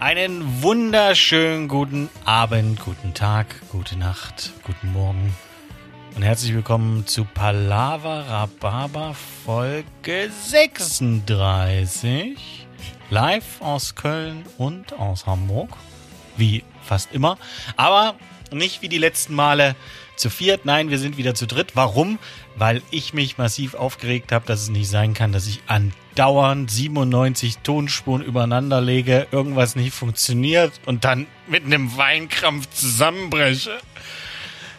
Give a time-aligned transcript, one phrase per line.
[0.00, 5.36] Einen wunderschönen guten Abend, guten Tag, gute Nacht, guten Morgen
[6.16, 9.14] und herzlich willkommen zu Palava Rhabarber
[9.44, 12.66] Folge 36.
[13.10, 15.68] Live aus Köln und aus Hamburg.
[16.38, 17.36] Wie fast immer.
[17.76, 18.14] Aber
[18.52, 19.76] nicht wie die letzten Male
[20.16, 20.64] zu viert.
[20.64, 21.72] Nein, wir sind wieder zu dritt.
[21.74, 22.18] Warum?
[22.56, 27.58] Weil ich mich massiv aufgeregt habe, dass es nicht sein kann, dass ich andauernd 97
[27.58, 33.78] Tonspuren übereinander lege, irgendwas nicht funktioniert und dann mit einem Weinkrampf zusammenbreche.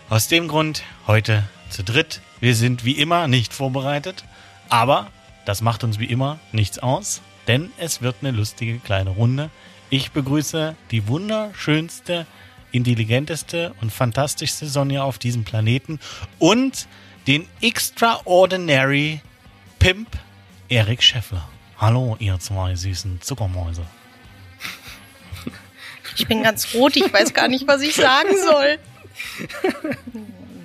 [0.10, 2.22] Aus dem Grund heute zu dritt.
[2.40, 4.24] Wir sind wie immer nicht vorbereitet,
[4.70, 5.08] aber
[5.46, 9.50] das macht uns wie immer nichts aus, denn es wird eine lustige kleine Runde.
[9.90, 12.26] Ich begrüße die wunderschönste,
[12.72, 16.00] intelligenteste und fantastischste Sonja auf diesem Planeten
[16.40, 16.88] und
[17.28, 19.22] den Extraordinary
[19.80, 20.10] Pimp
[20.70, 21.48] Erik Scheffler.
[21.78, 23.86] Hallo, ihr zwei süßen Zuckermäuse.
[26.18, 28.80] Ich bin ganz rot, ich weiß gar nicht, was ich sagen soll.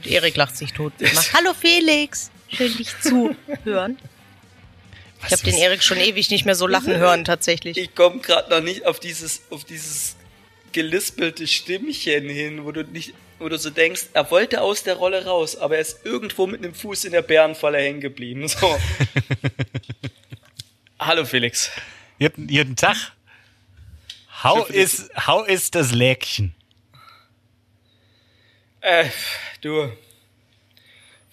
[0.05, 0.93] Erik lacht sich tot.
[1.01, 3.99] Macht, Hallo Felix, schön dich zu hören.
[5.27, 7.77] Ich habe den Erik schon ewig nicht mehr so lachen hören tatsächlich.
[7.77, 10.17] Ich komme gerade noch nicht auf dieses, auf dieses
[10.77, 15.25] gelispelte Stimmchen hin, wo du nicht, wo du so denkst, er wollte aus der Rolle
[15.25, 18.47] raus, aber er ist irgendwo mit einem Fuß in der Bärenfalle hängen geblieben.
[18.47, 18.79] So.
[20.99, 21.71] Hallo Felix.
[22.19, 22.95] Guten, guten Tag.
[24.45, 26.55] How ist, how ist das Läkchen?
[28.83, 29.07] Äh,
[29.63, 29.91] du.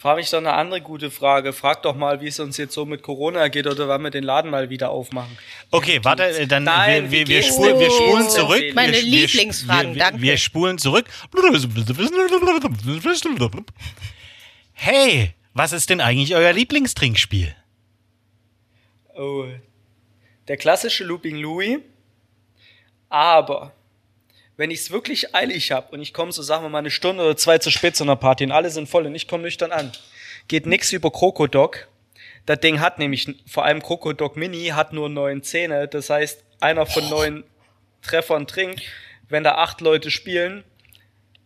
[0.03, 1.53] Frag mich doch eine andere gute Frage.
[1.53, 4.25] Frag doch mal, wie es uns jetzt so mit Corona geht oder wann wir den
[4.25, 5.37] Laden mal wieder aufmachen.
[5.71, 8.61] Okay, warte, äh, dann Nein, wir, wir, wir, spulen, wir spulen zurück.
[8.75, 10.21] meine wir, wir- Lieblingsfragen, wir, danke.
[10.21, 11.05] Wir spulen zurück.
[14.73, 17.55] Hey, was ist denn eigentlich euer Lieblingstrinkspiel?
[19.15, 19.45] Oh.
[20.49, 21.79] Der klassische Looping Louis.
[23.07, 23.71] Aber
[24.57, 27.23] wenn ich es wirklich eilig habe und ich komme so, sagen wir mal, eine Stunde
[27.23, 29.71] oder zwei zu spät zu einer Party und alle sind voll und ich komme nüchtern
[29.71, 29.91] an,
[30.47, 31.87] geht nix über Krokodok.
[32.45, 35.87] Das Ding hat nämlich, vor allem Krokodok Mini, hat nur neun Zähne.
[35.87, 37.43] Das heißt, einer von neun
[38.01, 38.81] Treffern trinkt.
[39.29, 40.65] Wenn da acht Leute spielen,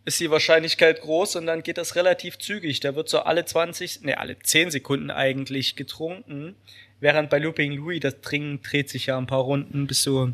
[0.06, 2.80] ist die Wahrscheinlichkeit groß und dann geht das relativ zügig.
[2.80, 6.56] Da wird so alle 20, ne, alle 10 Sekunden eigentlich getrunken.
[7.00, 10.32] Während bei Looping Louis das Trinken dreht sich ja ein paar Runden bis so.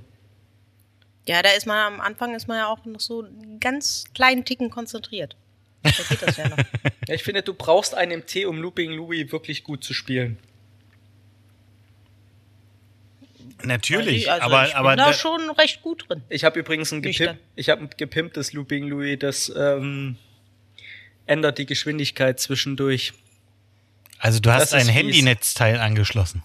[1.25, 4.44] Ja, da ist man am Anfang ist man ja auch noch so einen ganz kleinen
[4.45, 5.35] Ticken konzentriert.
[5.84, 6.57] Da geht das ja noch.
[7.07, 10.38] Ja, ich finde, du brauchst einen Tee, um Looping Louis wirklich gut zu spielen.
[13.62, 16.22] Natürlich, also aber, ich bin aber da schon recht gut drin.
[16.29, 20.17] Ich habe übrigens ein, gepimp, ich hab ein gepimptes Looping Louis, das ähm,
[21.25, 23.13] ändert die Geschwindigkeit zwischendurch.
[24.19, 24.94] also du hast das ein.
[24.94, 26.44] Handynetzteil angeschlossen.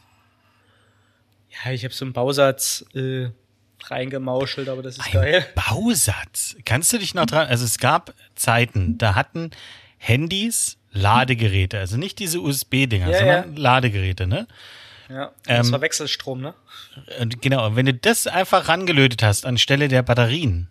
[1.50, 3.28] Ja, ich habe so einen Bausatz äh,
[3.84, 5.46] reingemauschelt, aber das ist Ein geil.
[5.54, 6.56] Bausatz.
[6.64, 7.46] Kannst du dich noch dran?
[7.46, 9.50] Also es gab Zeiten, da hatten
[9.98, 14.46] Handys Ladegeräte, also nicht diese USB-Dinger, Ja, sondern Ladegeräte, ne?
[15.08, 16.54] Ja, das Ähm, war Wechselstrom, ne?
[17.20, 20.68] Und genau, wenn du das einfach rangelötet hast anstelle der Batterien,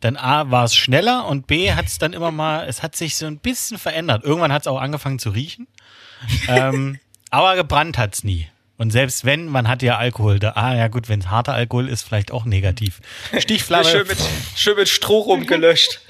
[0.00, 3.16] dann A war es schneller und B hat es dann immer mal, es hat sich
[3.16, 4.24] so ein bisschen verändert.
[4.24, 5.66] Irgendwann hat es auch angefangen zu riechen.
[6.48, 6.98] ähm,
[7.30, 8.48] aber gebrannt hat's nie.
[8.82, 10.40] Und selbst wenn, man hat ja Alkohol.
[10.40, 13.00] Da, ah ja gut, wenn es harter Alkohol ist, vielleicht auch negativ.
[13.38, 13.84] Stichflamme.
[13.84, 14.18] schön, mit,
[14.56, 16.00] schön mit Stroh rumgelöscht.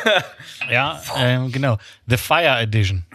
[0.70, 1.78] ja, ähm, genau.
[2.08, 3.06] The Fire Edition.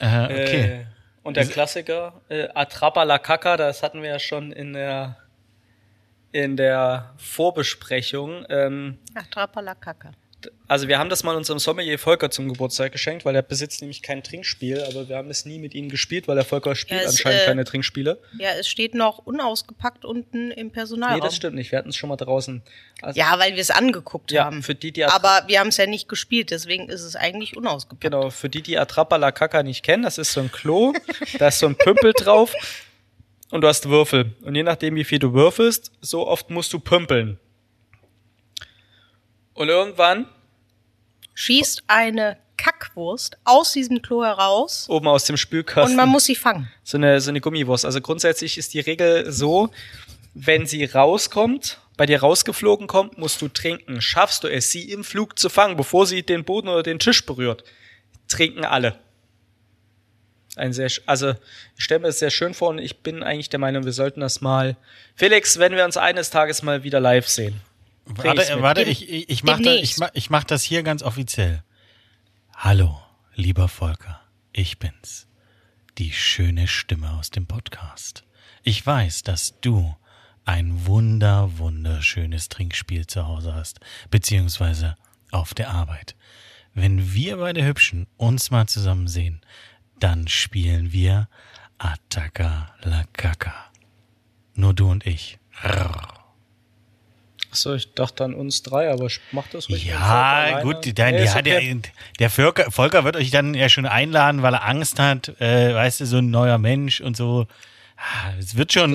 [0.00, 0.60] Äh, okay.
[0.60, 0.84] Äh,
[1.22, 5.18] und der Klassiker, äh, Atrapa la Caca, das hatten wir ja schon in der,
[6.32, 8.44] in der Vorbesprechung.
[8.48, 10.10] Ähm, Ach, Trapalakaka.
[10.68, 14.02] Also wir haben das mal unserem Sommelier Volker zum Geburtstag geschenkt, weil er besitzt nämlich
[14.02, 17.06] kein Trinkspiel, aber wir haben es nie mit ihm gespielt, weil der Volker spielt Ja,
[17.06, 18.18] es, anscheinend äh, keine Trinkspiele.
[18.38, 21.16] Ja, es steht noch unausgepackt unten im Personalraum.
[21.18, 21.72] Nee, das stimmt nicht.
[21.72, 22.62] Wir hatten es schon mal draußen.
[23.02, 24.62] Also, Ja, weil wir es angeguckt Ja, haben.
[24.62, 28.02] für die, die Aber wir haben es ja nicht gespielt, deswegen ist es eigentlich unausgepackt.
[28.02, 30.92] Genau, für die, die Atrapa la Caca nicht kennen, das ist so ein Klo,
[31.38, 32.52] da ist so ein Pümpel drauf
[33.50, 34.34] und du hast Würfel.
[34.42, 37.38] Und je nachdem, wie viel du würfelst, so oft musst du pümpeln.
[39.56, 40.26] Und irgendwann,
[41.34, 46.34] Schießt eine Kackwurst aus diesem Klo heraus oben aus dem Spülkasten, und man muss sie
[46.34, 46.70] fangen.
[46.82, 47.84] so eine, so eine Gummiwurst.
[47.84, 49.70] Also grundsätzlich ist die Regel so,
[50.32, 54.00] wenn sie rauskommt, bei dir rausgeflogen kommt, musst du trinken.
[54.00, 57.24] Schaffst du es, sie im Flug zu fangen, bevor sie den Boden oder den Tisch
[57.24, 57.64] berührt,
[58.28, 58.98] trinken alle.
[60.56, 61.34] Ein sehr, also
[61.76, 64.20] ich stelle mir das sehr schön vor und ich bin eigentlich der Meinung, wir sollten
[64.20, 64.76] das mal.
[65.14, 67.60] Felix, wenn wir uns eines Tages mal wieder live sehen.
[68.06, 71.64] Warte, warte, ich, ich, ich mach, da, ich, mach, ich mach das hier ganz offiziell.
[72.54, 73.00] Hallo,
[73.34, 74.20] lieber Volker,
[74.52, 75.26] ich bin's.
[75.98, 78.24] Die schöne Stimme aus dem Podcast.
[78.62, 79.96] Ich weiß, dass du
[80.44, 83.80] ein wunder, wunderschönes Trinkspiel zu Hause hast,
[84.10, 84.96] beziehungsweise
[85.32, 86.14] auf der Arbeit.
[86.74, 89.40] Wenn wir beide Hübschen uns mal zusammen sehen,
[89.98, 91.28] dann spielen wir
[91.78, 93.54] Attaka la Kaka.
[94.54, 95.38] Nur du und ich.
[97.56, 99.86] Achso, ich dachte an uns drei, aber ich mach das ruhig.
[99.86, 101.42] Ja, gut, dann, nee, ja, okay.
[101.42, 105.74] der, der Volker, Volker wird euch dann ja schon einladen, weil er Angst hat, äh,
[105.74, 107.46] weißt du, so ein neuer Mensch und so.
[107.96, 108.94] Ah, Es wird schon.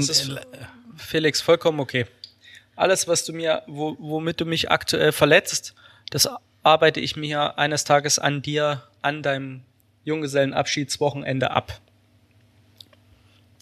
[0.95, 2.05] Felix vollkommen okay.
[2.75, 5.73] Alles, was du mir, wo, womit du mich aktuell verletzt,
[6.11, 6.29] das
[6.61, 9.63] arbeite ich mir eines Tages an dir, an deinem
[10.03, 11.81] Junggesellenabschiedswochenende ab.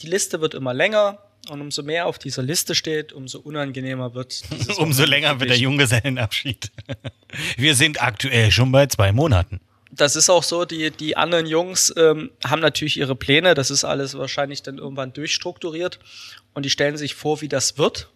[0.02, 1.20] Die Liste wird immer länger
[1.50, 5.58] und umso mehr auf dieser Liste steht, umso unangenehmer wird dieses Umso länger wird der
[5.58, 6.72] Junggesellenabschied.
[7.58, 9.60] Wir sind aktuell schon bei zwei Monaten.
[9.92, 13.84] das ist auch so, die, die anderen Jungs ähm, haben natürlich ihre Pläne, das ist
[13.84, 16.00] alles wahrscheinlich dann irgendwann durchstrukturiert
[16.54, 18.10] und die stellen sich vor, wie das wird.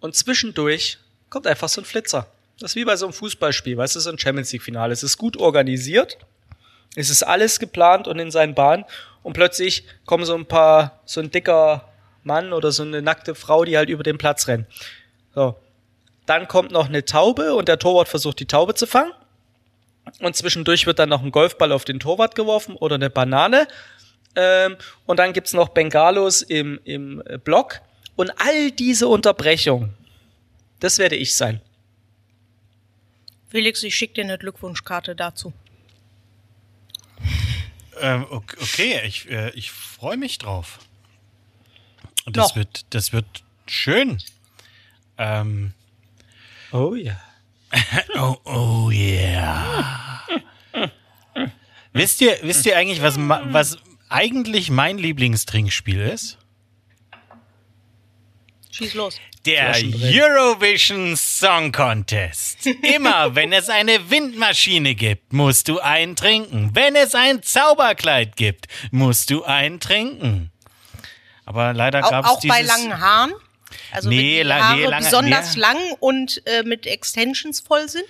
[0.00, 0.98] Und zwischendurch
[1.30, 2.26] kommt einfach so ein Flitzer.
[2.58, 4.92] Das ist wie bei so einem Fußballspiel, weißt du, so ein Champions League-Finale.
[4.92, 6.18] Es ist gut organisiert,
[6.94, 8.84] es ist alles geplant und in seinen Bahnen
[9.22, 11.88] und plötzlich kommen so ein paar, so ein dicker
[12.24, 14.66] Mann oder so eine nackte Frau, die halt über den Platz rennen.
[15.34, 15.56] So.
[16.26, 19.12] Dann kommt noch eine Taube und der Torwart versucht die Taube zu fangen.
[20.20, 23.66] Und zwischendurch wird dann noch ein Golfball auf den Torwart geworfen oder eine Banane.
[24.34, 27.80] Ähm, und dann gibt's noch Bengalos im, im äh, Block.
[28.16, 29.94] Und all diese Unterbrechungen,
[30.80, 31.60] das werde ich sein.
[33.48, 35.52] Felix, ich schicke dir eine Glückwunschkarte dazu.
[38.02, 40.78] Ähm, ok- okay, ich, äh, ich freue mich drauf.
[42.26, 42.56] Das Noch.
[42.56, 43.26] wird, das wird
[43.66, 44.18] schön.
[45.18, 45.72] Ähm,
[46.72, 47.20] Oh ja.
[48.16, 50.22] oh, oh yeah.
[51.92, 53.78] wisst ihr, wisst ihr eigentlich, was, was
[54.08, 56.38] eigentlich mein Lieblingstrinkspiel ist?
[58.72, 59.16] Schieß los.
[59.44, 59.74] Der.
[59.76, 62.66] Eurovision Song Contest.
[62.94, 66.70] Immer wenn es eine Windmaschine gibt, musst du einen trinken.
[66.74, 70.50] Wenn es ein Zauberkleid gibt, musst du einen trinken.
[71.44, 73.32] Aber leider gab es auch bei langen Haaren?
[73.90, 75.60] Also Nee, wenn die Haare nee, lange- besonders nee.
[75.60, 78.04] lang und äh, mit Extensions voll sind?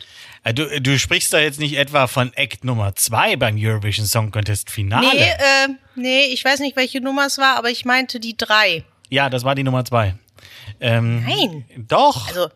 [0.45, 4.31] Äh, Du, du sprichst da jetzt nicht etwa von Act Nummer 2 beim Eurovision Song
[4.31, 5.07] Contest Finale.
[5.13, 8.85] Nee, äh, nee, ich weiß nicht, welche Nummer es war, aber ich meinte die drei.
[9.09, 10.15] Ja, das war die Nummer 2.
[10.83, 11.65] Ähm, Nein.
[11.89, 12.29] Doch.
[12.29, 12.51] Also,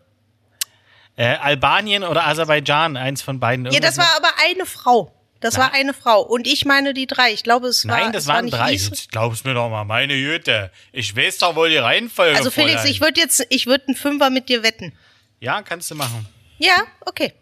[1.17, 3.70] äh, Albanien oder Aserbaidschan, eins von beiden.
[3.70, 5.12] ja, das war aber eine Frau.
[5.40, 6.23] Das war eine Frau.
[6.23, 7.32] Und ich meine die drei.
[7.32, 7.99] Ich glaube, es war.
[7.99, 8.73] Nein, das war waren nicht drei.
[8.73, 10.73] Jetzt glaubst mir doch mal, meine Güte.
[10.93, 12.37] Ich weiß doch wohl die Reihenfolge.
[12.37, 12.90] Also Felix, Fräulein.
[12.90, 14.93] ich würde jetzt, ich würde einen Fünfer mit dir wetten.
[15.38, 16.26] Ja, kannst du machen.
[16.58, 17.32] Ja, okay.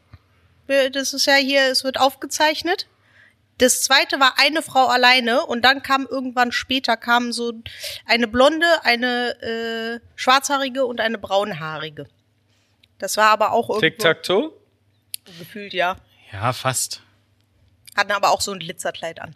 [0.67, 2.87] Das ist ja hier, es wird aufgezeichnet.
[3.59, 7.53] Das zweite war eine Frau alleine und dann kam irgendwann später kam so
[8.05, 12.07] eine blonde, eine äh, schwarzhaarige und eine braunhaarige.
[12.99, 14.53] Das war aber auch irgendwo Tic-Tac-Toe?
[15.39, 15.97] gefühlt ja.
[16.33, 17.03] Ja, fast.
[17.97, 19.35] Hatten aber auch so ein Glitzerkleid an.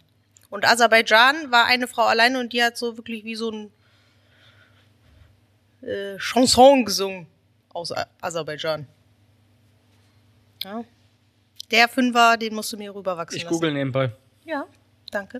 [0.49, 3.71] Und Aserbaidschan war eine Frau alleine und die hat so wirklich wie so ein
[5.81, 7.27] äh, Chanson gesungen
[7.73, 8.87] aus A Aserbaidschan.
[10.63, 10.83] Ja.
[11.71, 13.53] Der Fünfer, den musst du mir rüberwachsen Ich lassen.
[13.53, 14.11] google nebenbei.
[14.45, 14.65] Ja,
[15.11, 15.39] danke.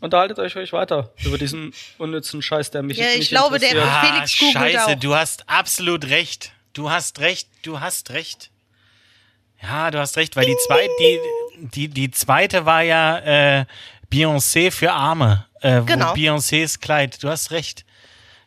[0.00, 3.82] Unterhaltet euch ruhig weiter über diesen unnützen Scheiß, der mich Ja, ich nicht glaube, der-.
[3.82, 4.94] Ah, Felix googelt scheiße, auch.
[5.00, 6.52] du hast absolut recht.
[6.72, 8.50] Du hast recht, du hast recht.
[9.62, 11.18] Ja, du hast recht, weil die zweite, die,
[11.68, 13.18] die, die zweite war ja
[13.60, 13.64] äh,
[14.10, 15.46] Beyoncé für Arme.
[15.60, 16.14] Äh, wo Genau.
[16.14, 17.22] Beyoncés Kleid.
[17.22, 17.84] Du hast recht.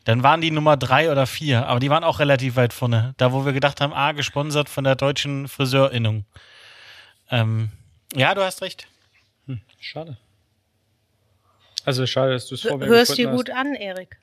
[0.05, 3.13] Dann waren die Nummer drei oder vier, aber die waren auch relativ weit vorne.
[3.17, 6.25] Da, wo wir gedacht haben, ah, gesponsert von der deutschen Friseurinnung.
[7.29, 7.72] Ähm,
[8.13, 8.88] ja, du hast recht.
[9.79, 10.17] Schade.
[11.86, 14.17] Also schade, dass du es vor mir Hörst dir gut an, Erik.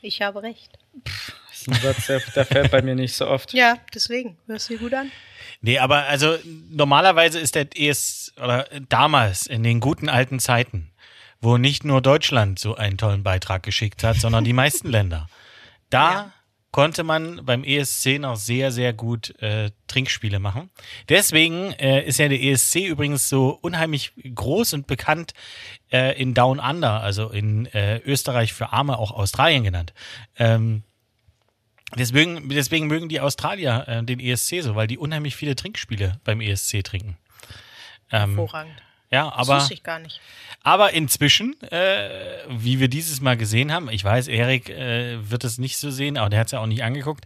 [0.00, 0.78] Ich habe recht.
[1.04, 3.52] Das ist ein Satz, der, der fällt bei mir nicht so oft.
[3.52, 4.38] Ja, deswegen.
[4.46, 5.10] Hörst dir gut an.
[5.60, 6.38] Nee, aber also
[6.70, 10.87] normalerweise ist der ES oder damals in den guten alten Zeiten,
[11.40, 15.28] wo nicht nur Deutschland so einen tollen Beitrag geschickt hat, sondern die meisten Länder.
[15.90, 16.32] Da Ja.
[16.70, 20.70] konnte man beim ESC noch sehr, sehr gut äh, Trinkspiele machen.
[21.08, 25.32] Deswegen äh, ist ja der ESC übrigens so unheimlich groß und bekannt
[25.90, 29.92] äh, in Down Under, also in äh, Österreich für Arme, auch Australien genannt.
[30.38, 30.82] Ähm,
[31.96, 36.42] Deswegen, deswegen mögen die Australier äh, den ESC so, weil die unheimlich viele Trinkspiele beim
[36.42, 37.16] ESC trinken.
[38.12, 38.74] Ähm, Hervorragend.
[39.10, 40.20] Ja, Das aber, wusste ich gar nicht.
[40.62, 42.08] aber inzwischen, äh,
[42.48, 46.16] wie wir dieses Mal gesehen haben, ich weiß, Erik äh, wird es nicht so sehen,
[46.16, 47.24] aber der hat es ja auch nicht angeguckt.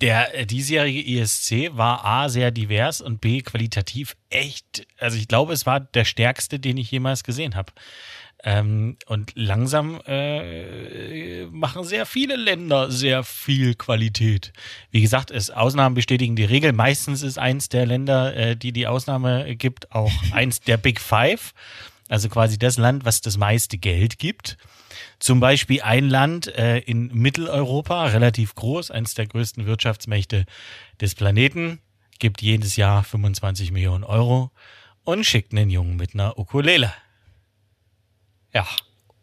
[0.00, 5.52] Der äh, diesjährige ESC war A, sehr divers und B, qualitativ echt, also ich glaube,
[5.52, 7.72] es war der stärkste, den ich jemals gesehen habe.
[8.44, 14.52] Ähm, und langsam äh, machen sehr viele Länder sehr viel Qualität.
[14.90, 16.72] Wie gesagt, es Ausnahmen bestätigen die Regel.
[16.72, 21.54] Meistens ist eins der Länder, äh, die die Ausnahme gibt, auch eins der Big Five.
[22.08, 24.58] Also quasi das Land, was das meiste Geld gibt.
[25.18, 30.46] Zum Beispiel ein Land äh, in Mitteleuropa, relativ groß, eines der größten Wirtschaftsmächte
[31.00, 31.80] des Planeten,
[32.18, 34.50] gibt jedes Jahr 25 Millionen Euro
[35.04, 36.92] und schickt einen Jungen mit einer Ukulele.
[38.52, 38.66] Ja.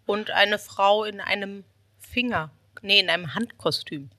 [0.05, 1.63] Und eine Frau in einem
[1.99, 4.09] Finger, nee, in einem Handkostüm.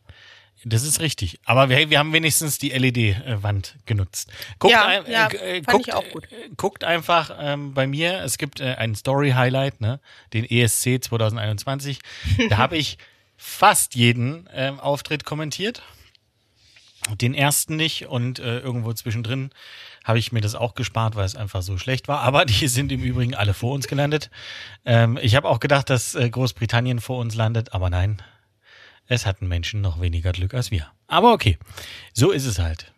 [0.64, 1.40] Das ist richtig.
[1.45, 4.31] Aber wir, wir haben wenigstens die LED-Wand genutzt.
[4.59, 8.75] Guckt, Ja, ein, ja, äh, guckt, äh, guckt einfach ähm, bei mir, es gibt äh,
[8.75, 10.00] einen Story-Highlight, ne?
[10.35, 12.00] den ESC 2021.
[12.50, 12.99] Da habe ich
[13.38, 15.83] fast jeden ähm, Auftritt kommentiert.
[17.17, 19.50] Den ersten nicht und äh, irgendwo zwischendrin
[20.05, 22.21] habe ich mir das auch gespart, weil es einfach so schlecht war.
[22.21, 24.31] Aber die sind im Übrigen alle vor uns gelandet.
[24.85, 28.23] Ähm, ich habe auch gedacht, dass äh, Großbritannien vor uns landet, aber nein,
[29.07, 30.90] es hatten Menschen noch weniger Glück als wir.
[31.07, 31.59] Aber okay,
[32.12, 32.93] so ist es halt.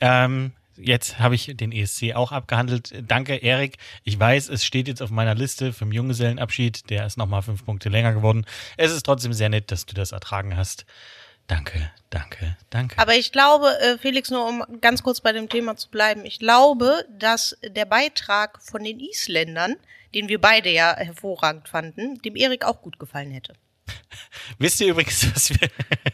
[0.00, 2.94] Ähm, jetzt habe ich den ESC auch abgehandelt.
[3.06, 3.76] Danke, Erik.
[4.04, 6.88] Ich weiß, es steht jetzt auf meiner Liste für den Junggesellenabschied.
[6.90, 8.46] Der ist nochmal fünf Punkte länger geworden.
[8.76, 10.86] Es ist trotzdem sehr nett, dass du das ertragen hast.
[11.46, 12.98] Danke, danke, danke.
[12.98, 16.38] Aber ich glaube, äh, Felix, nur um ganz kurz bei dem Thema zu bleiben, ich
[16.38, 19.76] glaube, dass der Beitrag von den Isländern,
[20.14, 23.54] den wir beide ja hervorragend fanden, dem Erik auch gut gefallen hätte.
[24.58, 25.68] Wisst ihr übrigens, was wir,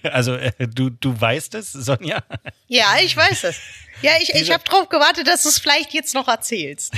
[0.13, 2.23] also äh, du, du weißt es, Sonja?
[2.69, 3.61] Ja, ich weiß es.
[4.01, 6.95] Ja, ich, ich habe drauf gewartet, dass du es vielleicht jetzt noch erzählst.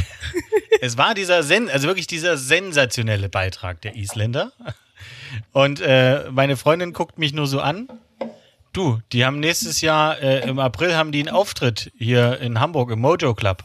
[0.80, 4.52] Es war dieser, sen also wirklich dieser sensationelle Beitrag der Isländer.
[5.50, 7.88] Und äh, meine Freundin guckt mich nur so an.
[8.74, 12.90] Du, die haben nächstes Jahr, äh, im April haben die einen Auftritt hier in Hamburg
[12.90, 13.62] im Mojo Club.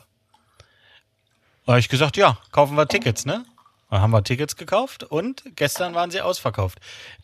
[1.65, 3.43] Da habe ich gesagt, ja, kaufen wir Tickets, ne?
[3.89, 6.77] Dann haben wir Tickets gekauft und gestern waren sie ausverkauft.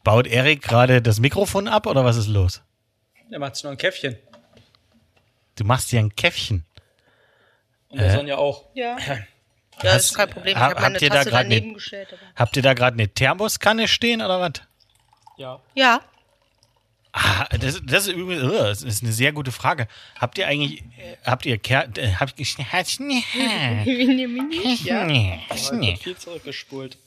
[0.04, 2.64] Baut Erik gerade das Mikrofon ab oder was ist los?
[3.30, 4.18] Der macht sich noch ein Käffchen.
[5.58, 6.66] Du machst hier ein Käffchen.
[7.90, 8.66] Und der Sonja auch.
[8.74, 8.98] Ja.
[9.84, 10.56] Ja, Hast- ist kein Problem.
[10.56, 12.08] Ich hab- meine habt da Tasse daneben ne- gestellt.
[12.14, 12.22] Aber.
[12.38, 14.54] Habt ihr da gerade eine Thermoskanne stehen oder was?
[15.36, 15.60] Ja.
[15.74, 16.00] Ja.
[17.18, 19.88] Ah, das, das ist übrigens, uh, das ist eine sehr gute Frage.
[20.20, 22.46] Habt ihr eigentlich, äh, habt ihr Ker äh, habt ihr
[24.84, 25.06] ja.
[25.50, 26.98] Heute viel zurückgespult.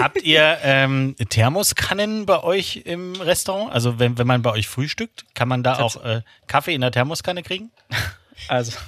[0.00, 3.70] Habt ihr ähm, Thermoskannen bei euch im Restaurant?
[3.72, 6.80] Also wenn, wenn man bei euch frühstückt, kann man da Tats- auch äh, Kaffee in
[6.80, 7.70] der Thermoskanne kriegen?
[8.46, 8.78] Also,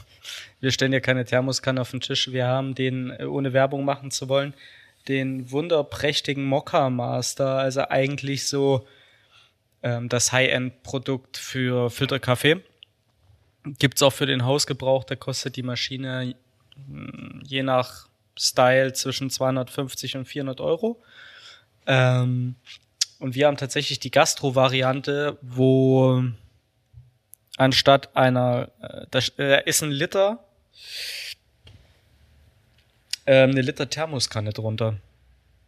[0.60, 2.30] wir stellen ja keine Thermoskanne auf den Tisch.
[2.30, 4.54] Wir haben den, äh, ohne Werbung machen zu wollen,
[5.08, 7.58] den wunderprächtigen Mokka Master.
[7.58, 8.86] Also eigentlich so
[9.82, 12.62] ähm, das High-End-Produkt für Filterkaffee.
[13.78, 15.04] Gibt's auch für den Hausgebrauch.
[15.04, 16.34] Da kostet die Maschine
[16.88, 18.08] mh, je nach
[18.38, 21.02] Style zwischen 250 und 400 Euro.
[21.86, 22.56] Ähm,
[23.18, 26.24] und wir haben tatsächlich die Gastro-Variante, wo
[27.58, 30.42] anstatt einer, äh, da äh, ist ein Liter,
[33.26, 34.96] ähm, eine Liter Thermoskanne drunter.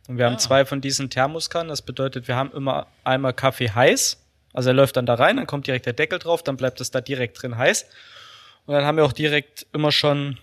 [0.08, 0.38] Und wir haben Ah.
[0.38, 1.68] zwei von diesen Thermoskannen.
[1.68, 4.18] Das bedeutet, wir haben immer einmal Kaffee heiß.
[4.52, 6.90] Also er läuft dann da rein, dann kommt direkt der Deckel drauf, dann bleibt es
[6.90, 7.86] da direkt drin heiß.
[8.66, 10.38] Und dann haben wir auch direkt immer schon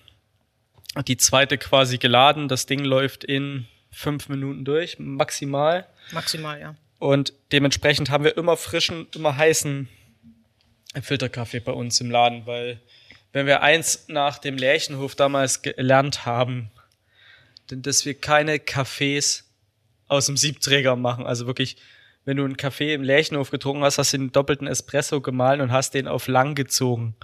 [1.07, 2.47] die zweite quasi geladen.
[2.47, 5.85] Das Ding läuft in fünf Minuten durch, maximal.
[6.11, 6.75] Maximal, ja.
[6.97, 9.87] Und dementsprechend haben wir immer frischen, immer heißen
[11.01, 12.79] Filterkaffee bei uns im Laden, weil
[13.31, 16.71] wenn wir eins nach dem Lärchenhof damals gelernt haben,
[17.69, 19.48] denn dass wir keine Kaffees
[20.09, 21.25] aus dem Siebträger machen.
[21.25, 21.77] Also wirklich,
[22.25, 25.71] wenn du einen Kaffee im Lärchenhof getrunken hast, hast du den doppelten Espresso gemahlen und
[25.71, 27.15] hast den auf lang gezogen.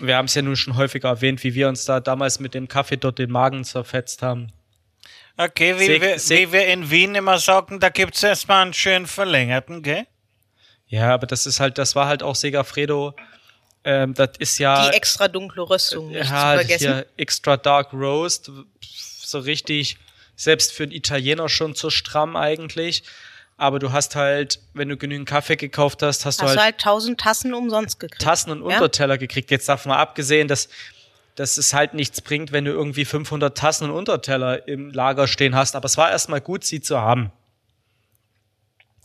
[0.00, 2.68] Wir haben es ja nun schon häufiger erwähnt, wie wir uns da damals mit dem
[2.68, 4.52] Kaffee dort den Magen zerfetzt haben.
[5.36, 8.74] Okay, wie, Seg- wir, seg- wie wir in Wien immer sagen, da gibt's erstmal einen
[8.74, 10.06] schön verlängerten, gell?
[10.88, 13.14] Ja, aber das ist halt, das war halt auch Segafredo.
[13.84, 16.78] Ähm, das ist ja, Die extra dunkle Röstung nicht ja zu vergessen.
[16.78, 19.98] hier extra dark roast, so richtig,
[20.38, 23.02] selbst für einen Italiener schon zu stramm eigentlich.
[23.58, 26.60] Aber du hast halt, wenn du genügend Kaffee gekauft hast, hast, Hast du du halt
[26.60, 28.22] halt tausend Tassen umsonst gekriegt.
[28.22, 28.76] Tassen und Ja?
[28.76, 29.50] Unterteller gekriegt.
[29.50, 30.68] Jetzt davon mal abgesehen, dass,
[31.34, 35.56] dass es halt nichts bringt, wenn du irgendwie 500 Tassen und Unterteller im Lager stehen
[35.56, 35.74] hast.
[35.74, 37.32] Aber es war erstmal gut, sie zu haben.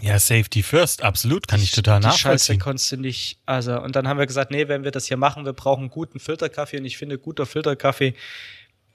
[0.04, 2.60] Ja, Safety First, absolut, kann ich total die Scheiße nachvollziehen.
[2.60, 5.46] konntest du nicht, also, und dann haben wir gesagt, nee, wenn wir das hier machen,
[5.46, 8.13] wir brauchen guten Filterkaffee und ich finde, guter Filterkaffee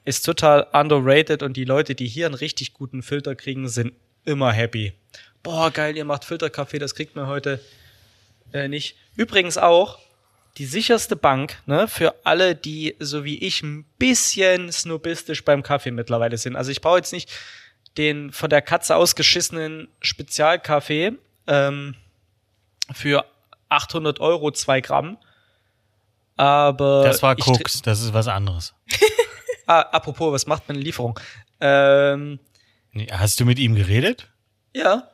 [0.05, 3.93] ist total underrated und die Leute, die hier einen richtig guten Filter kriegen, sind
[4.25, 4.93] immer happy.
[5.43, 7.61] Boah, geil, ihr macht Filterkaffee, das kriegt man heute
[8.53, 8.97] äh, nicht.
[9.17, 9.99] Übrigens auch,
[10.57, 15.93] die sicherste Bank, ne, für alle, die so wie ich ein bisschen snobistisch beim Kaffee
[15.93, 16.57] mittlerweile sind.
[16.57, 17.31] Also ich brauche jetzt nicht
[17.97, 21.13] den von der Katze ausgeschissenen Spezialkaffee
[21.47, 21.95] ähm,
[22.93, 23.25] für
[23.69, 25.19] 800 Euro zwei Gramm.
[26.37, 28.75] Aber Das war Koks, das ist was anderes.
[29.69, 31.21] Ah, apropos, was macht meine Lieferung?
[31.61, 32.39] Ähm,
[33.13, 34.29] Hast du mit ihm geredet?
[34.75, 35.09] ja,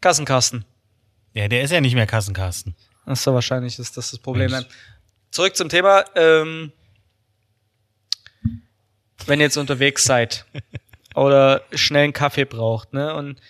[0.00, 0.64] Kassenkasten.
[1.34, 2.74] Ja, der ist ja nicht mehr Kassenkasten.
[3.06, 4.50] Ach so, wahrscheinlich ist das das Problem.
[4.50, 4.64] Nein.
[5.30, 6.04] Zurück zum Thema.
[6.16, 6.72] Ähm,
[9.26, 10.46] wenn ihr jetzt unterwegs seid
[11.14, 13.14] oder schnell einen Kaffee braucht, ne?
[13.14, 13.40] Und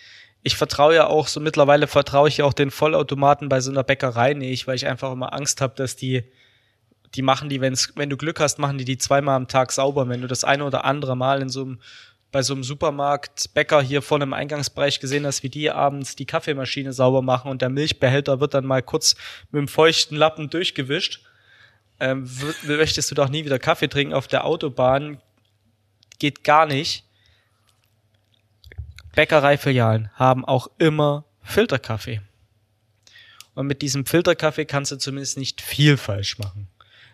[0.42, 3.84] ich vertraue ja auch so mittlerweile vertraue ich ja auch den Vollautomaten bei so einer
[3.84, 6.24] Bäckerei nicht, weil ich einfach immer Angst habe, dass die
[7.14, 10.08] die machen die, wenn's, wenn du Glück hast, machen die die zweimal am Tag sauber.
[10.08, 11.80] Wenn du das eine oder andere Mal in so einem
[12.32, 16.26] bei so einem Supermarkt Bäcker hier vorne im Eingangsbereich gesehen hast, wie die abends die
[16.26, 19.16] Kaffeemaschine sauber machen und der Milchbehälter wird dann mal kurz
[19.50, 21.24] mit dem feuchten Lappen durchgewischt.
[21.98, 22.30] Ähm,
[22.64, 25.20] möchtest du doch nie wieder Kaffee trinken auf der Autobahn?
[26.18, 27.04] Geht gar nicht.
[29.14, 32.20] Bäckereifilialen haben auch immer Filterkaffee.
[33.54, 36.68] Und mit diesem Filterkaffee kannst du zumindest nicht viel falsch machen.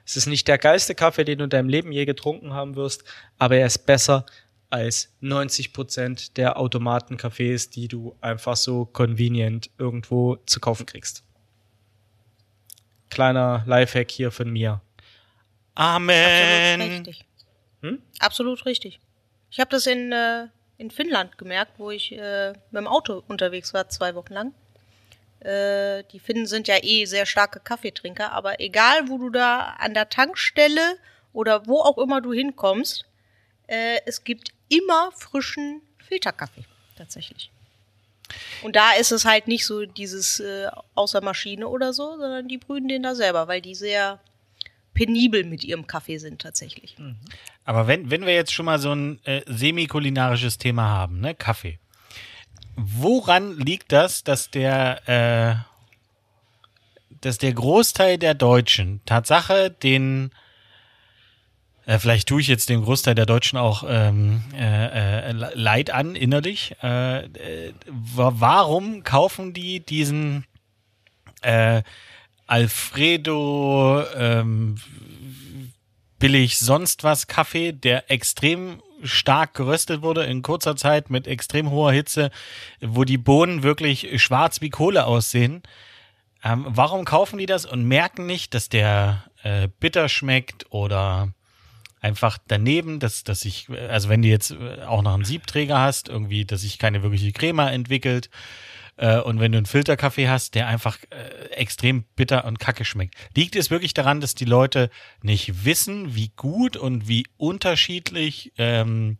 [0.06, 3.02] Es ist nicht der geilste Kaffee, den du in deinem Leben je getrunken haben wirst,
[3.38, 4.24] aber er ist besser
[4.70, 11.24] als 90 Prozent der Automatencafés, die du einfach so convenient irgendwo zu kaufen kriegst.
[13.10, 14.80] Kleiner Lifehack hier von mir.
[15.74, 16.80] Absolut Amen.
[16.80, 17.24] richtig.
[17.82, 18.02] Hm?
[18.20, 19.00] Absolut richtig.
[19.50, 20.46] Ich habe das in, äh,
[20.78, 24.54] in Finnland gemerkt, wo ich äh, mit dem Auto unterwegs war, zwei Wochen lang.
[25.40, 29.94] Äh, die Finnen sind ja eh sehr starke Kaffeetrinker, aber egal, wo du da an
[29.94, 30.96] der Tankstelle
[31.32, 33.04] oder wo auch immer du hinkommst,
[33.66, 36.64] äh, es gibt immer frischen Filterkaffee,
[36.96, 37.50] tatsächlich.
[38.62, 42.58] Und da ist es halt nicht so dieses äh, außer Maschine oder so, sondern die
[42.58, 44.20] brühen den da selber, weil die sehr
[44.94, 46.96] penibel mit ihrem Kaffee sind tatsächlich.
[47.64, 51.78] Aber wenn, wenn wir jetzt schon mal so ein äh, semi-kulinarisches Thema haben, ne, Kaffee.
[52.76, 55.56] Woran liegt das, dass der, äh,
[57.22, 60.30] dass der Großteil der Deutschen Tatsache den,
[61.86, 66.14] äh, vielleicht tue ich jetzt dem Großteil der Deutschen auch ähm, äh, äh, Leid an
[66.14, 66.76] innerlich.
[66.82, 70.44] Äh, äh, wa- warum kaufen die diesen
[71.40, 71.82] äh,
[72.46, 74.76] Alfredo ähm,
[76.18, 81.92] billig sonst was Kaffee, der extrem stark geröstet wurde in kurzer Zeit mit extrem hoher
[81.92, 82.30] Hitze,
[82.80, 85.62] wo die Bohnen wirklich schwarz wie Kohle aussehen.
[86.42, 91.32] Ähm, warum kaufen die das und merken nicht, dass der äh, bitter schmeckt oder
[92.00, 96.08] einfach daneben, dass, dass sich, also wenn du jetzt äh, auch noch einen Siebträger hast,
[96.08, 98.30] irgendwie, dass sich keine wirkliche Crema entwickelt,
[98.96, 103.14] äh, und wenn du einen Filterkaffee hast, der einfach äh, extrem bitter und kacke schmeckt.
[103.34, 104.90] Liegt es wirklich daran, dass die Leute
[105.22, 109.18] nicht wissen, wie gut und wie unterschiedlich ähm,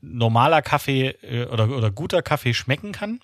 [0.00, 3.20] normaler Kaffee äh, oder, oder guter Kaffee schmecken kann?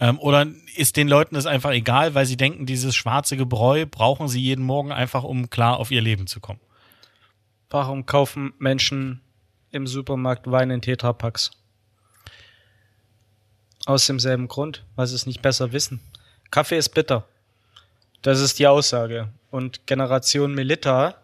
[0.00, 0.46] Ähm, oder
[0.76, 4.64] ist den Leuten das einfach egal, weil sie denken, dieses schwarze Gebräu brauchen sie jeden
[4.64, 6.60] Morgen einfach, um klar auf ihr Leben zu kommen?
[7.70, 9.20] Warum kaufen Menschen
[9.70, 11.50] im Supermarkt Wein in Tetrapacks?
[13.86, 16.00] Aus demselben Grund, weil sie es nicht besser wissen.
[16.50, 17.26] Kaffee ist bitter.
[18.22, 19.28] Das ist die Aussage.
[19.50, 21.16] Und Generation Melita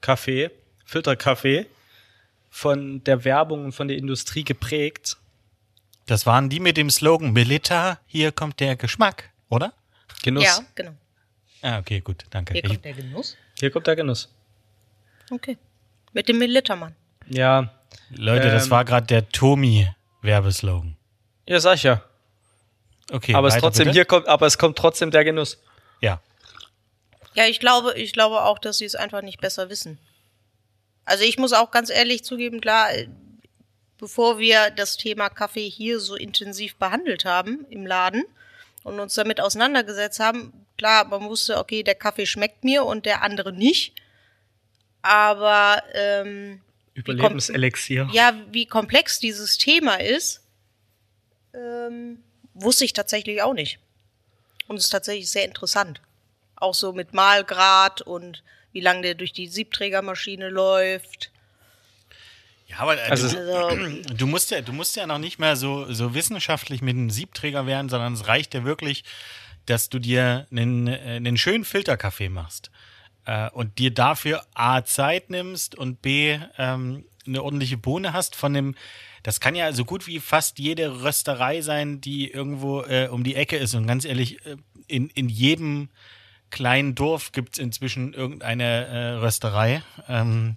[0.00, 0.50] Kaffee,
[0.84, 1.66] Filterkaffee,
[2.50, 5.16] von der Werbung und von der Industrie geprägt.
[6.06, 9.72] Das waren die mit dem Slogan Melita, hier kommt der Geschmack, oder?
[10.22, 10.44] Genuss.
[10.44, 10.92] Ja, genau.
[11.62, 12.52] Ah, okay, gut, danke.
[12.52, 13.36] Hier Ich, kommt der Genuss.
[13.58, 14.28] Hier kommt der Genuss.
[15.30, 15.56] Okay.
[16.12, 16.94] Mit dem Millilitermann.
[17.28, 17.72] Ja,
[18.10, 18.70] Leute, das Ähm.
[18.70, 20.96] war gerade der Tomi-Werbeslogan.
[21.46, 22.02] Ja, sag ich ja.
[23.10, 23.94] Okay, aber es trotzdem bitte.
[23.94, 25.58] hier kommt, aber es kommt trotzdem der Genuss.
[26.00, 26.20] Ja.
[27.34, 29.98] Ja, ich glaube, ich glaube auch, dass sie es einfach nicht besser wissen.
[31.04, 33.08] Also ich muss auch ganz ehrlich zugeben, klar, äh,
[33.98, 38.24] bevor wir das Thema Kaffee hier so intensiv behandelt haben im Laden
[38.84, 43.22] und uns damit auseinandergesetzt haben, klar, man wusste, okay, der Kaffee schmeckt mir und der
[43.22, 43.94] andere nicht.
[45.02, 46.62] Aber ähm,
[46.94, 48.08] Überlebenselixier.
[48.12, 50.43] ja, wie komplex dieses Thema ist,
[51.54, 52.18] ähm,
[52.54, 53.78] wusste ich tatsächlich auch nicht.
[54.66, 56.00] Und es ist tatsächlich sehr interessant.
[56.56, 61.30] Auch so mit Mahlgrad und wie lange der durch die Siebträgermaschine läuft.
[62.66, 65.56] Ja, aber äh, Also- du, Also, du musst ja, du musst ja noch nicht mehr
[65.56, 69.04] so, so wissenschaftlich mit einem Siebträger werden, sondern es reicht ja wirklich,
[69.66, 72.70] dass du dir einen, äh, einen schönen Filterkaffee machst
[73.26, 78.52] äh, und dir dafür A Zeit nimmst und B ähm, eine ordentliche Bohne hast von
[78.52, 78.74] dem,
[79.22, 83.34] das kann ja so gut wie fast jede Rösterei sein, die irgendwo äh, um die
[83.34, 84.56] Ecke ist und ganz ehrlich, äh,
[84.86, 85.88] in, in jedem
[86.50, 89.82] kleinen Dorf gibt's inzwischen irgendeine äh, Rösterei.
[90.08, 90.56] Ähm,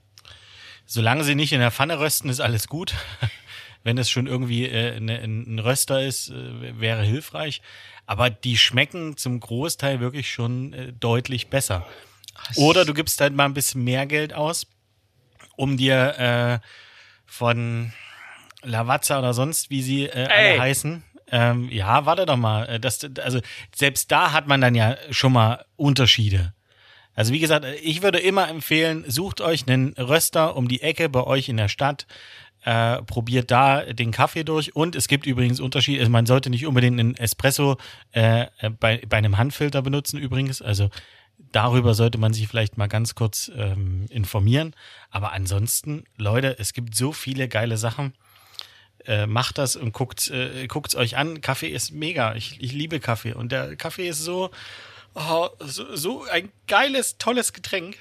[0.86, 2.94] solange sie nicht in der Pfanne rösten, ist alles gut.
[3.84, 7.62] Wenn es schon irgendwie äh, ne, ein Röster ist, äh, wäre hilfreich.
[8.06, 11.88] Aber die schmecken zum Großteil wirklich schon äh, deutlich besser.
[12.56, 14.68] Oder du gibst halt mal ein bisschen mehr Geld aus,
[15.58, 16.68] um dir äh,
[17.26, 17.92] von
[18.64, 21.04] Lavazza oder sonst, wie sie äh, alle heißen.
[21.30, 22.64] Ähm, ja, warte doch mal.
[22.70, 23.42] Äh, Das, also
[23.76, 26.54] selbst da hat man dann ja schon mal Unterschiede.
[27.14, 31.24] Also wie gesagt, ich würde immer empfehlen, sucht euch einen Röster um die Ecke bei
[31.24, 32.08] euch in der Stadt.
[32.64, 34.76] Äh, probiert da den Kaffee durch.
[34.76, 36.00] Und es gibt übrigens Unterschiede.
[36.00, 37.78] Also man sollte nicht unbedingt einen Espresso
[38.12, 40.62] äh, äh, bei, bei einem Handfilter benutzen übrigens.
[40.62, 40.90] Also
[41.38, 44.76] darüber sollte man sich vielleicht mal ganz kurz ähm, informieren.
[45.10, 48.14] Aber ansonsten, Leute, es gibt so viele geile Sachen.
[49.06, 51.42] Äh, macht das und guckt äh, guckt's euch an.
[51.42, 52.36] Kaffee ist mega.
[52.36, 53.34] Ich, ich liebe Kaffee.
[53.34, 54.52] Und der Kaffee ist so,
[55.14, 57.98] oh, so, so ein geiles, tolles Getränk.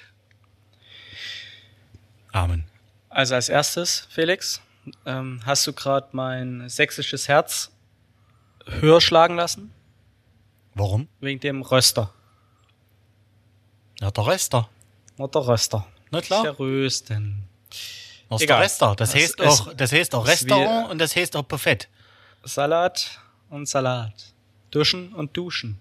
[2.32, 2.64] Amen.
[3.08, 4.60] Also als erstes, Felix,
[5.06, 7.70] ähm, hast du gerade mein sächsisches Herz
[8.66, 9.72] höher schlagen lassen?
[10.74, 11.08] Warum?
[11.20, 12.12] Wegen dem Röster.
[14.00, 14.68] Ja, der Röster.
[15.16, 15.86] Not der Röster.
[16.10, 16.58] Na klar.
[16.58, 17.48] Rösten.
[18.28, 18.58] Das ist Egal.
[18.58, 18.94] der Röster.
[18.96, 21.88] Das Es heißt auch, das heißt auch Restaurant und das heißt auch Buffet.
[22.44, 24.12] Salat und Salat.
[24.70, 25.80] Duschen und Duschen.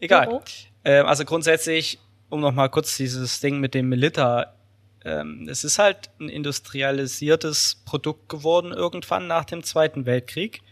[0.00, 0.26] Egal.
[0.26, 0.42] Büro.
[0.84, 4.54] Ähm, also grundsätzlich, um noch mal kurz dieses Ding mit dem Melita,
[5.04, 10.62] ähm, es ist halt ein industrialisiertes Produkt geworden irgendwann nach dem Zweiten Weltkrieg.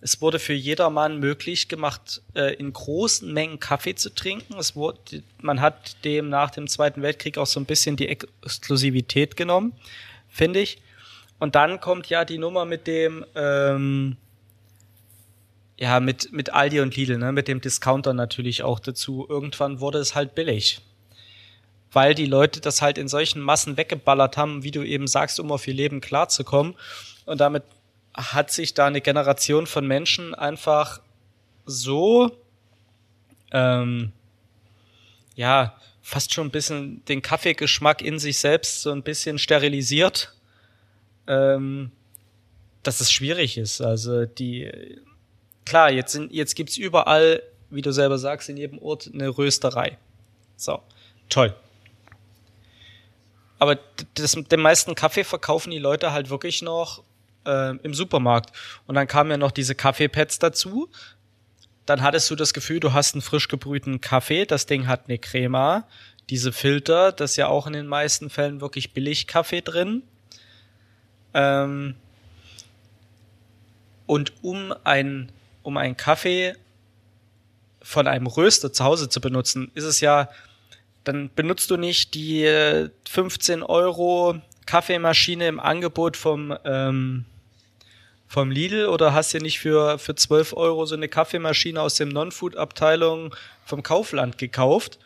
[0.00, 4.56] Es wurde für jedermann möglich gemacht, äh, in großen Mengen Kaffee zu trinken.
[4.58, 9.36] Es wurde, man hat dem nach dem Zweiten Weltkrieg auch so ein bisschen die Exklusivität
[9.36, 9.72] genommen,
[10.28, 10.78] finde ich.
[11.40, 14.16] Und dann kommt ja die Nummer mit dem, ähm,
[15.78, 19.26] ja, mit, mit Aldi und Lidl, ne, mit dem Discounter natürlich auch dazu.
[19.28, 20.80] Irgendwann wurde es halt billig.
[21.90, 25.50] Weil die Leute das halt in solchen Massen weggeballert haben, wie du eben sagst, um
[25.50, 26.74] auf ihr Leben klarzukommen.
[27.24, 27.62] Und damit
[28.18, 31.00] hat sich da eine Generation von Menschen einfach
[31.64, 32.36] so,
[33.52, 34.12] ähm,
[35.36, 40.34] ja, fast schon ein bisschen den Kaffeegeschmack in sich selbst so ein bisschen sterilisiert,
[41.28, 41.92] ähm,
[42.82, 43.80] dass es schwierig ist.
[43.80, 44.98] Also die,
[45.64, 49.96] klar, jetzt, sind, jetzt gibt's überall, wie du selber sagst, in jedem Ort eine Rösterei.
[50.56, 50.82] So,
[51.28, 51.54] toll.
[53.60, 53.78] Aber
[54.14, 57.02] das, den meisten Kaffee verkaufen die Leute halt wirklich noch
[57.46, 58.56] äh, im Supermarkt.
[58.86, 60.88] Und dann kamen ja noch diese Kaffeepads dazu.
[61.86, 64.44] Dann hattest du das Gefühl, du hast einen frisch gebrühten Kaffee.
[64.44, 65.86] Das Ding hat eine Crema.
[66.30, 70.02] Diese Filter, das ist ja auch in den meisten Fällen wirklich billig Kaffee drin.
[71.32, 71.94] Ähm,
[74.06, 76.54] und um ein, um einen Kaffee
[77.82, 80.28] von einem Röster zu Hause zu benutzen, ist es ja,
[81.04, 87.24] dann benutzt du nicht die äh, 15 Euro Kaffeemaschine im Angebot vom, ähm,
[88.26, 92.10] vom Lidl oder hast dir nicht für, für 12 Euro so eine Kaffeemaschine aus dem
[92.10, 94.98] Non-Food-Abteilung vom Kaufland gekauft.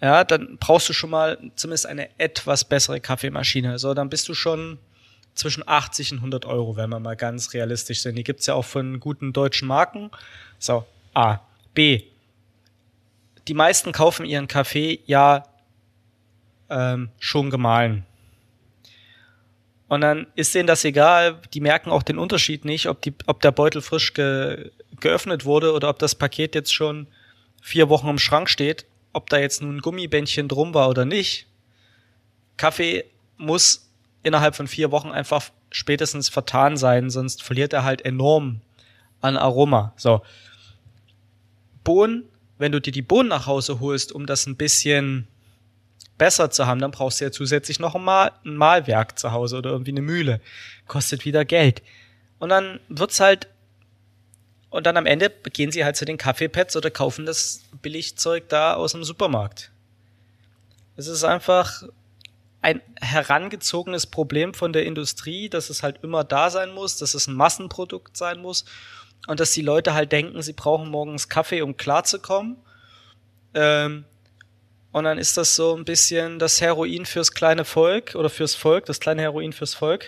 [0.00, 3.78] Ja, dann brauchst du schon mal zumindest eine etwas bessere Kaffeemaschine.
[3.78, 4.78] So, dann bist du schon
[5.34, 8.14] zwischen 80 und 100 Euro, wenn wir mal ganz realistisch sind.
[8.16, 10.10] Die gibt's ja auch von guten deutschen Marken.
[10.58, 11.40] So, A.
[11.74, 12.04] B.
[13.48, 15.44] Die meisten kaufen ihren Kaffee ja
[16.70, 18.06] ähm, schon gemahlen.
[19.88, 23.40] Und dann ist denen das egal, die merken auch den Unterschied nicht, ob, die, ob
[23.40, 24.70] der Beutel frisch ge,
[25.00, 27.06] geöffnet wurde oder ob das Paket jetzt schon
[27.62, 31.46] vier Wochen im Schrank steht, ob da jetzt nun ein Gummibändchen drum war oder nicht.
[32.56, 33.04] Kaffee
[33.36, 33.88] muss
[34.22, 38.60] innerhalb von vier Wochen einfach spätestens vertan sein, sonst verliert er halt enorm
[39.20, 39.92] an Aroma.
[39.96, 40.22] So.
[41.84, 42.24] Bohnen,
[42.58, 45.28] wenn du dir die Bohnen nach Hause holst, um das ein bisschen
[46.18, 49.58] besser zu haben, dann brauchst du ja zusätzlich noch ein, Mal, ein Mahlwerk zu Hause
[49.58, 50.40] oder irgendwie eine Mühle.
[50.86, 51.82] Kostet wieder Geld.
[52.38, 53.48] Und dann wird's halt,
[54.70, 58.74] und dann am Ende gehen sie halt zu den Kaffeepads oder kaufen das Billigzeug da
[58.74, 59.70] aus dem Supermarkt.
[60.96, 61.82] Es ist einfach
[62.62, 67.26] ein herangezogenes Problem von der Industrie, dass es halt immer da sein muss, dass es
[67.26, 68.64] ein Massenprodukt sein muss
[69.26, 72.56] und dass die Leute halt denken, sie brauchen morgens Kaffee, um klarzukommen.
[73.54, 74.04] Ähm,
[74.96, 78.86] und dann ist das so ein bisschen das Heroin fürs kleine Volk oder fürs Volk,
[78.86, 80.06] das kleine Heroin fürs Volk.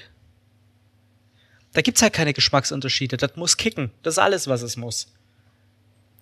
[1.74, 3.18] Da gibt's halt keine Geschmacksunterschiede.
[3.18, 3.90] Das muss kicken.
[4.02, 5.12] Das ist alles, was es muss.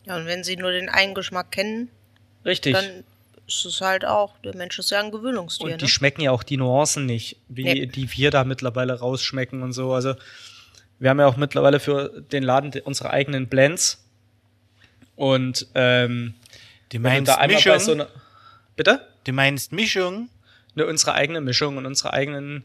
[0.04, 1.90] Ja, und wenn sie nur den einen Geschmack kennen,
[2.44, 2.74] Richtig.
[2.74, 3.04] dann
[3.46, 5.74] ist es halt auch, der Mensch ist ja ein Gewöhnungstier.
[5.74, 5.88] Und die ne?
[5.88, 7.86] schmecken ja auch die Nuancen nicht, wie Nee.
[7.86, 9.92] die wir da mittlerweile rausschmecken und so.
[9.94, 10.16] Also
[10.98, 14.04] wir haben ja auch mittlerweile für den Laden die- unsere eigenen Blends.
[15.14, 16.34] Und ähm,
[16.90, 17.78] Wenn du meinst da einmal bei Mischung?
[17.78, 18.08] so einer,
[18.76, 19.06] bitte?
[19.24, 20.28] Du meinst Mischung?
[20.74, 22.62] Ne, unsere eigene Mischung und unsere eigenen,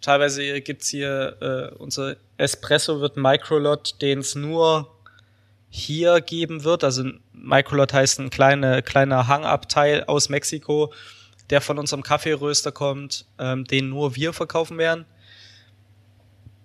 [0.00, 4.90] teilweise gibt's hier, äh, unser Espresso wird Microlot, den es nur
[5.70, 6.84] hier geben wird.
[6.84, 10.92] Also Microlot heißt ein kleine, kleiner Hangabteil aus Mexiko,
[11.50, 15.04] der von unserem Kaffeeröster kommt, ähm, den nur wir verkaufen werden.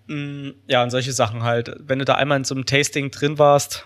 [0.07, 1.75] Mm, Ja, und solche Sachen halt.
[1.79, 3.85] Wenn du da einmal in so einem Tasting drin warst,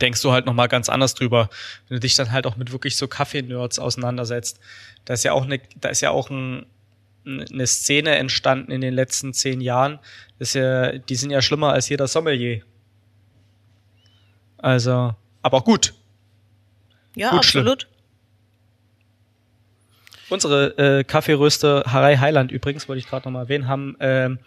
[0.00, 1.48] denkst du halt nochmal ganz anders drüber.
[1.88, 4.60] Wenn du dich dann halt auch mit wirklich so Kaffee-Nerds auseinandersetzt.
[5.04, 6.66] Da ist ja auch eine, da ist ja auch ein,
[7.26, 9.98] eine Szene entstanden in den letzten zehn Jahren.
[10.38, 12.62] Das ist ja, die sind ja schlimmer als jeder Sommelier.
[14.58, 15.94] Also, aber gut.
[17.16, 17.62] Ja, Gut, schlimm.
[17.62, 17.88] absolut.
[20.30, 24.38] Unsere äh, Kaffeeröster Harei Highland übrigens, wollte ich gerade nochmal erwähnen, haben ähm,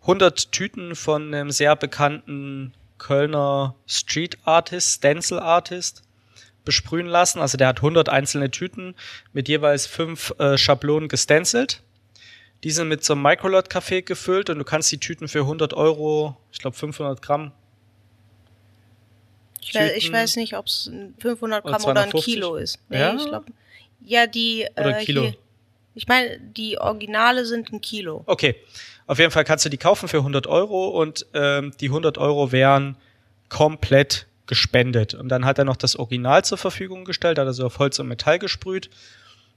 [0.00, 6.02] 100 Tüten von einem sehr bekannten Kölner Street Artist, Stencil Artist
[6.64, 7.40] besprühen lassen.
[7.40, 8.94] Also der hat 100 einzelne Tüten
[9.32, 11.82] mit jeweils fünf äh, Schablonen gestencelt.
[12.62, 16.36] Die sind mit so einem Microlot-Kaffee gefüllt und du kannst die Tüten für 100 Euro,
[16.52, 17.52] ich glaube 500 Gramm,
[19.62, 22.24] Ich, weiß, ich weiß nicht, ob es 500 Oder Gramm oder, ein 250?
[22.24, 22.78] Kilo ist.
[22.90, 23.14] Nee, Ja?
[23.16, 23.46] ich glaube.
[24.04, 24.66] Ja, die.
[24.76, 25.22] Oder äh, Kilo?
[25.22, 25.34] Hier,
[25.94, 28.22] ich meine, die Originale sind ein Kilo.
[28.26, 28.56] Okay.
[29.10, 32.52] Auf jeden Fall kannst du die kaufen für 100 Euro und ähm, die 100 Euro
[32.52, 32.96] wären
[33.48, 35.14] komplett gespendet.
[35.14, 37.98] Und dann hat er noch das Original zur Verfügung gestellt, hat er so auf Holz
[37.98, 38.88] und Metall gesprüht.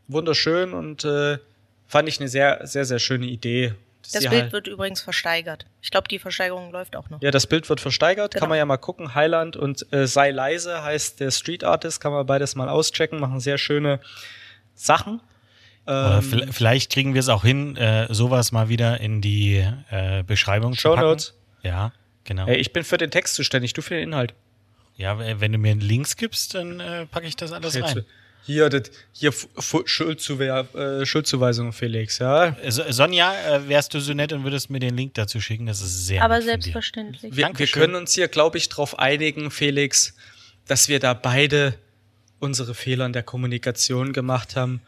[0.07, 1.37] Wunderschön und äh,
[1.87, 3.73] fand ich eine sehr, sehr, sehr schöne Idee.
[4.11, 5.65] Das Bild halt- wird übrigens versteigert.
[5.83, 7.21] Ich glaube, die Versteigerung läuft auch noch.
[7.21, 8.49] ja, das Bild wird versteigert, kann Genau.
[8.49, 9.13] man ja mal gucken.
[9.13, 13.39] Highland und äh, Sei leise heißt der Street Artist, kann man beides mal auschecken, machen
[13.39, 13.99] sehr schöne
[14.75, 15.21] Sachen.
[15.85, 19.65] Oder Ähm, vi- vielleicht kriegen wir es auch hin, äh, sowas mal wieder in die
[19.89, 21.07] äh, Beschreibung zu Show packen.
[21.07, 21.33] Notes.
[21.61, 21.91] Ja,
[22.23, 22.47] genau.
[22.47, 24.33] Ey, ich bin für den Text zuständig, du für den Inhalt.
[24.95, 28.05] Ja, wenn du mir Links gibst, dann äh, packe ich das alles Jetzt, rein.
[28.45, 29.33] Hier, das, hier
[29.85, 32.55] Schuldzuwehr, äh, Schuldzuweisung, Felix, ja.
[32.69, 35.65] So- Sonja, äh, wärst du so nett und würdest mir den Link dazu schicken?
[35.65, 36.61] Das ist sehr Aber nett von dir.
[36.63, 37.35] selbstverständlich.
[37.35, 40.15] Wir, wir können uns hier, glaube ich, darauf einigen, Felix,
[40.67, 41.73] dass wir da beide
[42.39, 44.81] unsere Fehler in der Kommunikation gemacht haben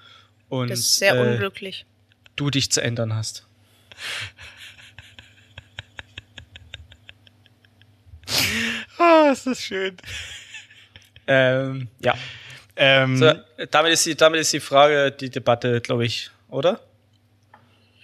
[0.49, 1.85] und Das ist sehr äh, unglücklich.
[2.35, 3.45] du dich zu ändern hast.
[8.97, 9.97] Ah, ist das schön.
[11.27, 12.15] Ähm, ja.
[12.75, 13.31] Ähm, So,
[13.71, 16.79] damit, ist die, damit ist die Frage, die Debatte, glaube ich, oder?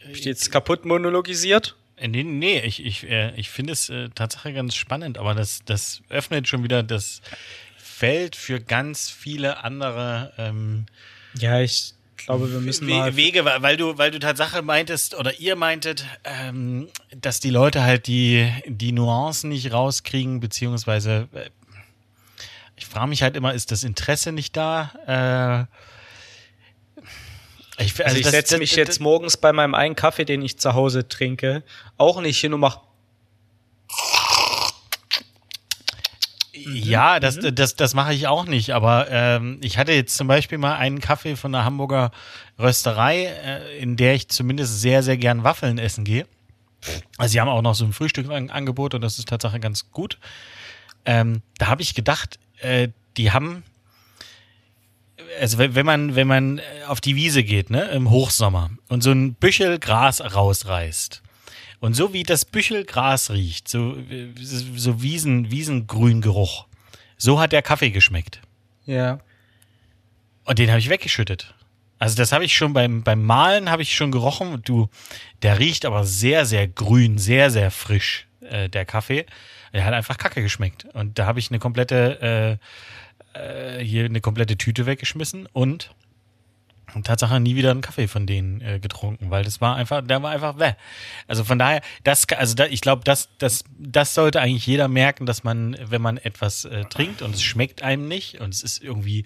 [0.03, 1.75] Hab ich die jetzt kaputt monologisiert?
[1.97, 5.61] äh, nee, nee, ich, ich, äh, ich finde es äh, Tatsache ganz spannend, aber das,
[5.65, 7.21] das öffnet schon wieder das
[7.77, 10.85] Feld für ganz viele andere ähm,
[11.35, 11.93] Ja, ich
[12.25, 13.15] glaube, wir müssen We mal.
[13.15, 18.07] Wege, weil du, weil du Tatsache meintest oder ihr meintet, ähm, dass die Leute halt
[18.07, 21.49] die, die Nuancen nicht rauskriegen, beziehungsweise äh,
[22.75, 25.67] ich frage mich halt immer, ist das Interesse nicht da?
[26.97, 27.03] Äh,
[27.83, 30.57] ich, Also ich das- setze mich das- jetzt morgens bei meinem einen Kaffee, den ich
[30.59, 31.63] zu Hause trinke,
[31.97, 32.79] auch nicht hin und mach.
[36.73, 37.55] Ja, das, Mhm.
[37.55, 38.71] das, das mache ich auch nicht.
[38.71, 42.11] Aber ähm, ich hatte jetzt zum Beispiel mal einen Kaffee von der Hamburger
[42.59, 46.25] Rösterei, äh, in der ich zumindest sehr, sehr gern Waffeln essen gehe.
[47.17, 50.17] Also sie haben auch noch so ein Frühstücksangebot und das ist Tatsache ganz gut.
[51.05, 53.63] Ähm, da habe ich gedacht, äh, die haben,
[55.39, 59.33] also wenn man, wenn man auf die Wiese geht, ne, im Hochsommer und so ein
[59.35, 61.21] Büschel Gras rausreißt
[61.81, 63.97] und so wie das Büschel Gras riecht, so,
[64.75, 66.67] so Wiesen, Wiesengrüngeruch,
[67.17, 68.39] so hat der Kaffee geschmeckt.
[68.85, 69.19] Ja.
[70.45, 71.53] Und den habe ich weggeschüttet.
[71.97, 74.53] Also das habe ich schon beim, beim Malen habe ich schon gerochen.
[74.53, 74.89] Und Du,
[75.41, 79.25] der riecht aber sehr, sehr grün, sehr, sehr frisch, äh, der Kaffee.
[79.73, 80.85] Der hat einfach Kacke geschmeckt.
[80.93, 82.59] Und da habe ich eine komplette,
[83.33, 85.93] äh, äh, hier eine komplette Tüte weggeschmissen und
[87.03, 90.31] Tatsache nie wieder einen Kaffee von denen äh, getrunken, weil das war einfach, der war
[90.31, 90.73] einfach weh.
[91.27, 95.25] Also von daher, das, also da, ich glaube, das, das, das sollte eigentlich jeder merken,
[95.25, 98.83] dass man, wenn man etwas äh, trinkt und es schmeckt einem nicht und es ist
[98.83, 99.23] irgendwie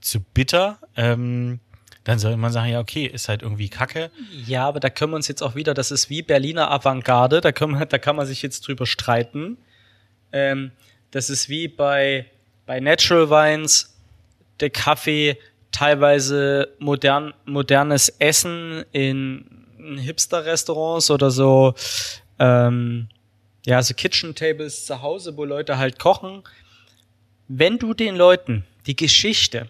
[0.00, 1.60] zu bitter, ähm,
[2.04, 4.10] dann soll man sagen, ja, okay, ist halt irgendwie Kacke.
[4.46, 7.52] Ja, aber da können wir uns jetzt auch wieder, das ist wie Berliner Avantgarde, da,
[7.52, 9.58] können wir, da kann man sich jetzt drüber streiten.
[10.32, 10.70] Ähm,
[11.10, 12.26] das ist wie bei,
[12.64, 13.94] bei Natural Wines,
[14.60, 15.36] der Kaffee,
[15.78, 19.44] teilweise modern, modernes Essen in,
[19.78, 21.72] Hipster-Restaurants oder so,
[22.40, 23.08] ähm,
[23.64, 26.42] ja, so Kitchen Tables zu Hause, wo Leute halt kochen.
[27.46, 29.68] Wenn du den Leuten die Geschichte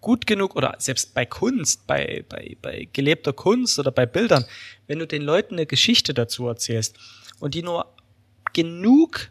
[0.00, 4.44] gut genug oder selbst bei Kunst, bei, bei, bei gelebter Kunst oder bei Bildern,
[4.86, 6.96] wenn du den Leuten eine Geschichte dazu erzählst
[7.40, 7.86] und die nur
[8.52, 9.28] genug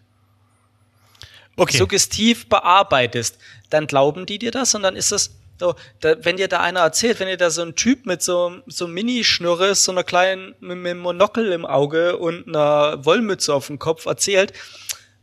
[1.57, 1.77] Okay.
[1.77, 3.37] suggestiv bearbeitest,
[3.69, 6.79] dann glauben die dir das und dann ist das so, da, wenn dir da einer
[6.79, 10.77] erzählt, wenn dir da so ein Typ mit so, so Mini-Schnurre, so einer kleinen, mit,
[10.77, 14.53] einem Monokel im Auge und einer Wollmütze auf dem Kopf erzählt,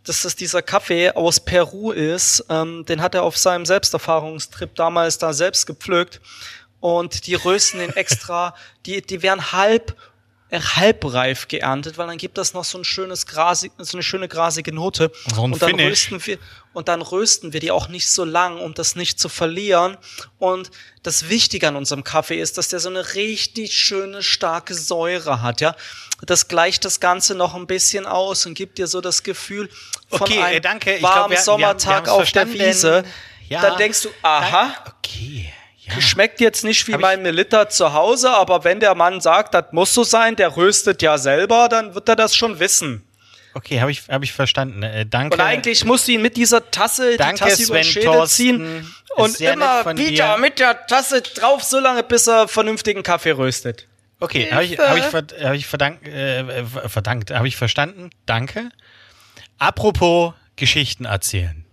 [0.05, 5.19] dass das dieser Kaffee aus Peru ist, ähm, den hat er auf seinem Selbsterfahrungstrip damals
[5.19, 6.21] da selbst gepflückt
[6.81, 8.55] und die rösten den extra,
[8.87, 9.97] die, die werden halb
[10.51, 14.73] halbreif geerntet, weil dann gibt das noch so ein schönes grasig, so eine schöne grasige
[14.73, 15.13] Note.
[15.35, 15.87] So ein und dann Finish.
[16.13, 16.39] rösten wir
[16.73, 19.97] und dann rösten wir die auch nicht so lang, um das nicht zu verlieren.
[20.39, 20.71] Und
[21.03, 25.61] das Wichtige an unserem Kaffee ist, dass der so eine richtig schöne starke Säure hat,
[25.61, 25.75] ja.
[26.27, 29.69] Das gleicht das Ganze noch ein bisschen aus und gibt dir so das Gefühl
[30.09, 30.91] von Okay, einem äh, danke.
[31.01, 32.53] Warmen glaub, wir- wir- Sommertag wir haben's auf der.
[32.53, 33.05] Wiese.
[33.49, 33.61] Ja.
[33.63, 35.53] Dann denkst du, aha, Okay.
[35.95, 36.01] Ja.
[36.01, 39.67] Schmeckt jetzt nicht wie Hab mein Melitta zu Hause, aber wenn der Mann sagt, das
[39.73, 43.05] muss so sein, der röstet ja selber, dann wird er das schon wissen.
[43.55, 44.83] Okay, habe ich, hab ich verstanden.
[44.83, 45.35] Äh, danke.
[45.35, 48.37] Und eigentlich musst du ihn mit dieser Tasse Danke, die Tasse über Sven Schädel Thorsten.
[48.37, 50.37] ziehen und immer dir.
[50.39, 53.87] mit der Tasse drauf, so lange bis er vernünftigen Kaffee röstet.
[54.21, 58.11] Okay, habe ich, hab ich, ver hab ich verdankt, äh, äh, verdankt, habe ich verstanden.
[58.27, 58.69] Danke.
[59.59, 61.65] Apropos Geschichten erzählen.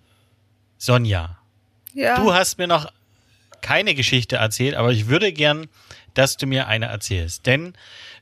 [0.77, 1.37] Sonja,
[1.93, 2.15] Ja.
[2.19, 2.91] du hast mir noch
[3.65, 5.67] keine Geschichte erzählt, aber ich würde gern,
[6.13, 7.47] dass du mir eine erzählst.
[7.47, 7.73] Denn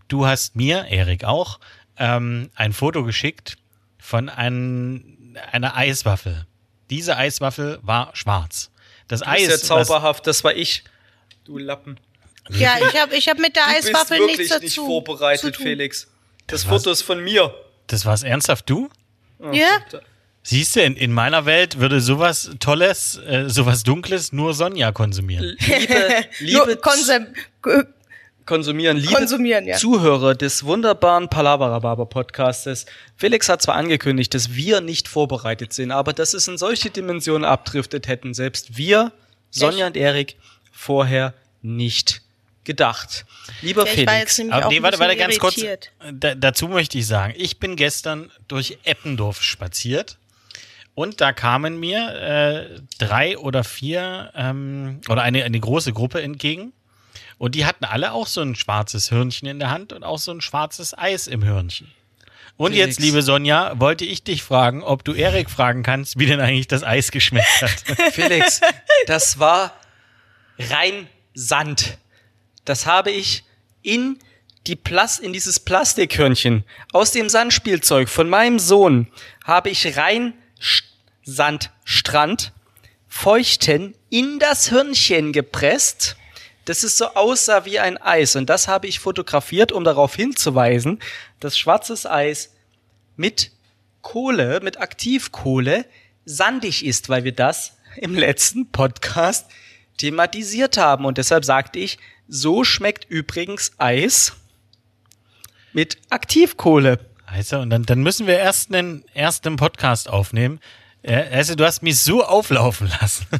[0.07, 1.59] du hast mir, Erik auch,
[1.97, 3.57] ähm, ein Foto geschickt
[3.99, 6.45] von ein, einer Eiswaffel.
[6.89, 8.71] Diese Eiswaffel war schwarz.
[9.09, 10.85] Das Du Eis, bist ja zauberhaft, das war ich.
[11.43, 11.99] Du Lappen.
[12.49, 14.63] ja, ich habe ich hab mit der Du bist Eiswaffel wirklich nichts dazu.
[14.63, 15.63] nicht zu vorbereitet, tun.
[15.65, 16.07] Felix.
[16.47, 16.69] Das, Das.
[16.69, 17.53] Foto ist von mir.
[17.87, 18.89] das war's ernsthaft du?
[19.51, 19.67] Ja?
[20.45, 25.55] Siehst du, in, in meiner Welt würde sowas Tolles, äh, sowas Dunkles nur Sonja konsumieren.
[25.57, 27.27] Liebe, liebe konsum
[28.45, 29.77] konsumieren, liebe konsumieren, ja.
[29.77, 32.85] Zuhörer des wunderbaren Palabarababer Podcastes.
[33.15, 37.45] Felix hat zwar angekündigt, dass wir nicht vorbereitet sind, aber dass es in solche Dimensionen
[37.45, 39.13] abdriftet, hätten selbst wir,
[39.49, 40.35] Sonja und Erik,
[40.73, 42.21] vorher nicht
[42.65, 43.25] gedacht.
[43.61, 45.57] Lieber Ja, ich war Felix, Aber nee, warte, warte, ganz kurz.
[45.57, 45.91] irritiert.
[46.11, 50.17] Da, dazu möchte ich sagen, ich bin gestern durch Eppendorf spaziert
[50.95, 56.73] und da kamen mir äh, drei oder vier ähm, oder eine, eine große Gruppe entgegen
[57.37, 60.31] und die hatten alle auch so ein schwarzes Hörnchen in der Hand und auch so
[60.31, 61.91] ein schwarzes Eis im Hörnchen.
[62.55, 62.87] Und Felix.
[62.87, 66.67] jetzt, liebe Sonja, wollte ich dich fragen, ob du Erik fragen kannst, wie denn eigentlich
[66.67, 67.83] das Eis geschmeckt hat.
[68.13, 68.61] Felix,
[69.07, 69.73] das war
[70.59, 71.97] rein Sand.
[72.63, 73.43] Das habe ich
[73.81, 74.19] in
[74.67, 79.07] die Plas in dieses Plastikhörnchen aus dem Sandspielzeug von meinem Sohn
[79.43, 80.33] habe ich rein
[81.23, 82.51] Sandstrand
[83.07, 86.17] feuchten in das Hörnchen gepresst,
[86.65, 90.99] dass es so aussah wie ein Eis und das habe ich fotografiert, um darauf hinzuweisen,
[91.39, 92.53] dass schwarzes Eis
[93.15, 93.51] mit
[94.01, 95.85] Kohle, mit Aktivkohle
[96.25, 99.49] sandig ist, weil wir das im letzten Podcast
[99.97, 101.05] thematisiert haben.
[101.05, 101.97] Und deshalb sagte ich,
[102.27, 104.33] so schmeckt übrigens Eis
[105.73, 106.99] mit Aktivkohle.
[107.33, 110.59] Also, und dann, dann müssen wir erst einen ersten Podcast aufnehmen.
[111.05, 113.25] Also, du hast mich so auflaufen lassen.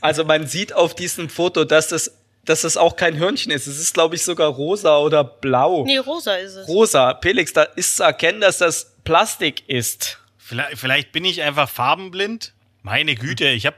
[0.00, 2.10] Also man sieht auf diesem Foto, dass das,
[2.44, 3.66] dass das auch kein Hörnchen ist.
[3.66, 5.84] Es ist, glaube ich, sogar rosa oder blau.
[5.84, 6.66] Nee, rosa ist es.
[6.66, 7.18] Rosa.
[7.22, 10.18] Felix, da ist zu erkennen, dass das Plastik ist.
[10.38, 12.52] Vielleicht, vielleicht bin ich einfach farbenblind.
[12.82, 13.76] Meine Güte, ich habe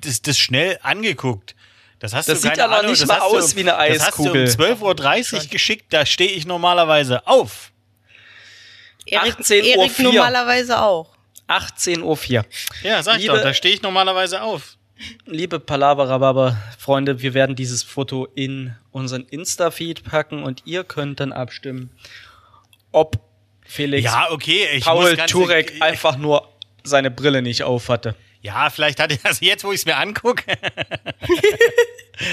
[0.00, 1.54] das, das schnell angeguckt.
[1.98, 3.76] Das, hast Das du sieht aber Ahnung, nicht das mal du aus um- wie eine
[3.76, 4.44] Eiskugel.
[4.44, 7.72] Das hast du um 12.30 Uhr geschickt, da stehe ich normalerweise auf.
[9.06, 10.04] Erik, 18 Uhr Erik 4.
[10.04, 11.12] normalerweise auch.
[11.48, 12.02] 18.04
[12.38, 12.44] Uhr.
[12.82, 14.76] Ja, sag ich Liebe- doch, da stehe ich normalerweise auf.
[15.26, 21.32] Liebe Palaverababa, Freunde, wir werden dieses Foto in unseren Insta-Feed packen und ihr könnt dann
[21.32, 21.90] abstimmen,
[22.92, 23.18] ob
[23.66, 26.48] Felix Ja, okay, ich Paul muss ganz Turek einfach nur
[26.82, 28.14] seine Brille nicht auf hatte.
[28.40, 30.44] Ja, vielleicht hatte ich, also jetzt, wo ich es mir angucke,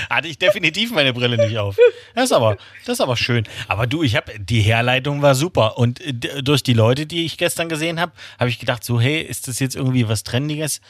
[0.09, 1.77] hatte ich definitiv meine Brille nicht auf.
[2.15, 3.47] Das ist aber, das ist aber schön.
[3.67, 5.77] Aber du, ich habe, die Herleitung war super.
[5.77, 9.21] Und äh, durch die Leute, die ich gestern gesehen habe, habe ich gedacht, so, hey,
[9.21, 10.81] ist das jetzt irgendwie was Trendiges?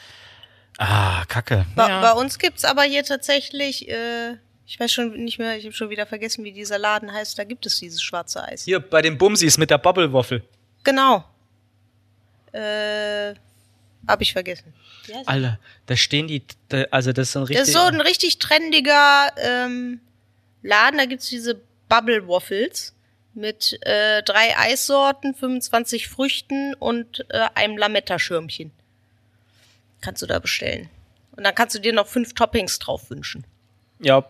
[0.78, 1.66] Ah, Kacke.
[1.76, 2.02] Bei, Ja.
[2.02, 4.34] bei uns gibt's aber hier tatsächlich, äh,
[4.66, 7.38] ich weiß schon nicht mehr, ich habe schon wieder vergessen, wie dieser Laden heißt.
[7.38, 8.64] Da gibt es dieses schwarze Eis.
[8.64, 10.44] Hier bei den Bumsis mit der Bubble-Waffel.
[10.84, 11.24] Genau.
[12.52, 13.34] Äh,
[14.08, 14.74] hab ich vergessen.
[15.26, 17.68] Alter, da stehen die, da, also das ist ein Das richtig.
[17.68, 20.00] ist so ein richtig trendiger ähm,
[20.62, 20.98] Laden.
[20.98, 22.94] Da gibt's diese Bubble Waffles
[23.34, 28.72] mit äh, drei Eissorten, 25 Früchten und äh, einem Lametta-Schirmchen.
[30.02, 30.90] Kannst du da bestellen.
[31.36, 33.46] Und dann kannst du dir noch fünf Toppings drauf wünschen.
[34.00, 34.26] ja.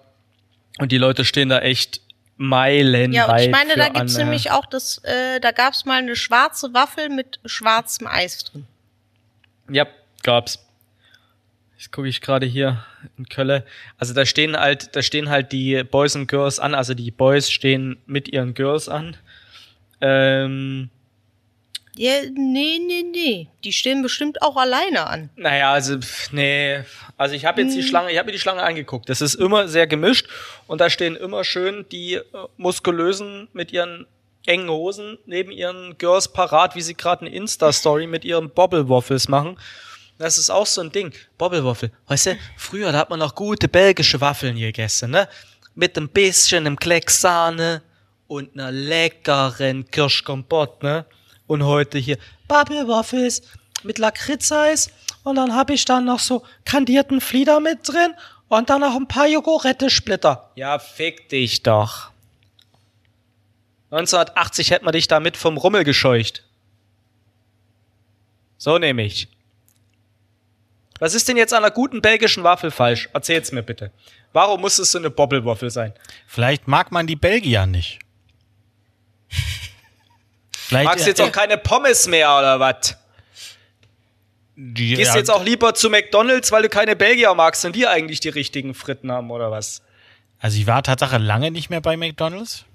[0.80, 2.02] Und die Leute stehen da echt
[2.36, 3.14] meilenweit.
[3.14, 6.74] Ja, und ich meine, da gibt's nämlich auch das, äh, da gab's mal eine schwarze
[6.74, 8.66] Waffel mit schwarzem Eis drin.
[9.70, 9.88] Ja,
[10.24, 10.60] gab's.
[11.78, 12.86] Jetzt gucke ich gerade hier
[13.18, 13.66] in Kölle.
[13.98, 16.76] Also da stehen halt, da stehen halt die Boys und Girls an.
[16.76, 19.18] Also die Boys stehen mit ihren Girls an.
[20.00, 20.90] Ähm,
[21.96, 23.48] Ja, nee, nee, nee.
[23.64, 25.30] Die stehen bestimmt auch alleine an.
[25.36, 25.98] naja, also
[26.32, 26.84] nee.
[27.18, 29.10] Also ich habe jetzt die Schlange, ich habe mir die Schlange angeguckt.
[29.10, 30.28] Das ist immer sehr gemischt
[30.68, 32.22] und da stehen immer schön die äh,
[32.58, 34.08] muskulösen mit ihren
[34.46, 39.58] engen Hosen neben ihren Girls parat, wie sie gerade eine Insta-Story mit ihren Bobble-Waffles machen.
[40.18, 41.14] Das ist auch so ein Ding.
[41.38, 41.92] Bobble-Waffel.
[42.08, 45.28] Weißt du, früher da hat man noch gute belgische Waffeln gegessen, ne?
[45.76, 47.82] Mit ein bisschen einem Klecks Sahne
[48.28, 51.06] und einer leckeren Kirschkompott, ne?
[51.48, 52.18] Und heute hier
[52.48, 53.42] Bubble-Waffels
[53.84, 54.92] mit Lakritzeis
[55.24, 58.14] und dann habe ich dann noch so kandierten Flieder mit drin
[58.48, 60.52] und dann noch ein paar Jogurette-Splitter.
[60.56, 62.13] Ja, fick dich doch.
[63.94, 66.44] 1980 hätte man dich damit vom Rummel gescheucht.
[68.58, 69.28] So nehme ich.
[71.00, 73.10] Was ist denn jetzt an einer guten belgischen Waffel falsch?
[73.14, 73.92] Erzähl's mir bitte.
[74.32, 75.94] Warum muss es so eine Bobbelwaffel sein?
[76.28, 78.00] Vielleicht mag man die Belgier nicht.
[80.56, 82.98] Vielleicht Magst du jetzt auch keine Pommes mehr oder was?
[84.56, 87.76] die, Gehst ja, du jetzt auch lieber zu McDonalds, weil du keine Belgier magst und
[87.76, 89.82] die eigentlich die richtigen Fritten haben oder was?
[90.40, 92.66] Also ich war Tatsache lange nicht mehr bei McDonalds.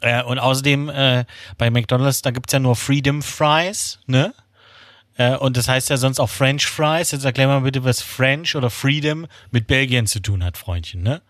[0.00, 1.24] Äh, und außerdem äh,
[1.58, 4.34] bei McDonalds, da gibt's ja nur Freedom Fries, ne?
[5.16, 7.10] Äh, und das heißt ja sonst auch French Fries.
[7.10, 11.20] Jetzt erklär mal bitte, was French oder Freedom mit Belgien zu tun hat, Freundchen, ne?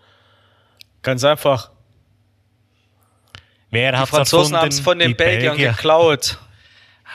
[1.02, 1.70] Ganz einfach.
[3.70, 5.72] Wer Die Franzosen haben es von den Belgiern Belgier.
[5.72, 6.38] geklaut.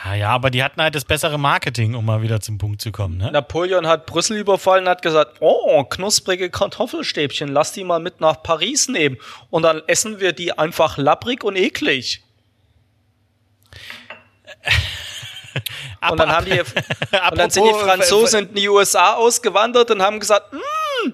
[0.04, 2.92] Ah, ja, aber die hatten halt das bessere Marketing, um mal wieder zum Punkt zu
[2.92, 3.32] kommen, ne?
[3.32, 8.44] Napoleon hat Brüssel überfallen und hat gesagt, oh, knusprige Kartoffelstäbchen, lass die mal mit nach
[8.44, 9.18] Paris nehmen.
[9.50, 12.24] Und dann essen wir die einfach labbrig und eklig.
[16.10, 16.60] Und dann haben die,
[17.32, 21.10] und dann sind die Franzosen in die USA ausgewandert und haben gesagt, "Mm,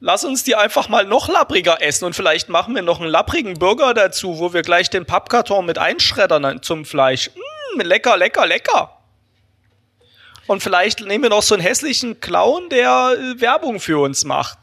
[0.00, 3.54] lass uns die einfach mal noch labbriger essen und vielleicht machen wir noch einen labbrigen
[3.58, 7.30] Burger dazu, wo wir gleich den Pappkarton mit einschreddern zum Fleisch.
[7.76, 8.96] Mm, lecker, lecker, lecker.
[10.46, 14.58] Und vielleicht nehmen wir noch so einen hässlichen Clown, der äh, Werbung für uns macht.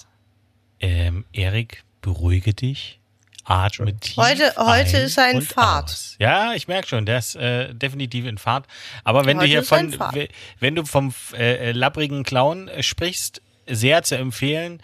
[0.79, 2.99] Ähm, Erik, beruhige dich.
[3.45, 5.85] Atme tief Heute- heute ein ist er in und Fahrt.
[5.85, 6.15] Aus.
[6.19, 8.65] Ja, ich merke schon, der ist äh, definitiv in Fahrt.
[9.05, 10.27] Aber wenn du Heute hier ist er von,
[10.59, 14.81] wenn du vom äh, äh, labbrigen Clown sprichst, sehr zu empfehlen,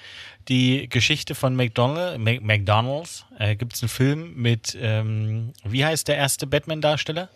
[0.50, 3.26] die Geschichte von McDonald, McDonald's.
[3.38, 7.30] Äh, Gibt es einen Film mit, ähm, wie heißt der erste Batman-Darsteller?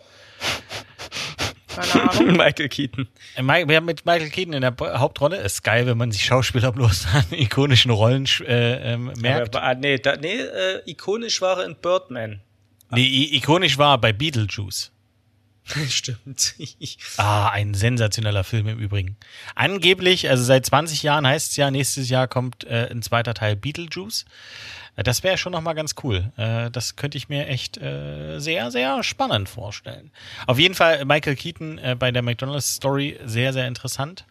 [1.67, 2.37] Keine Ahnung.
[2.37, 3.07] Michael Keaton.
[3.35, 5.37] Wir haben mit Michael Keaton in der Hauptrolle.
[5.37, 9.55] Ist geil, wenn man sich Schauspieler bloß an ikonischen Rollen äh, ähm, merkt.
[9.55, 12.41] Aber, ah, nee, da, nee äh, ikonisch war er in Birdman.
[12.89, 14.91] Nee, ikonisch war er bei Beetlejuice.
[15.89, 16.55] Stimmt.
[17.17, 19.17] Ah, ein sensationeller Film im Übrigen.
[19.55, 23.55] Angeblich, also seit 20 Jahren heißt es ja, nächstes Jahr kommt äh, ein zweiter Teil
[23.55, 24.25] Beetlejuice.
[24.95, 26.31] Äh, Das wäre schon nochmal ganz cool.
[26.37, 30.11] Äh, das könnte ich mir echt äh, sehr, sehr spannend vorstellen.
[30.45, 34.25] Auf jeden Fall Michael Keaton äh, bei der McDonald's Story sehr, sehr interessant.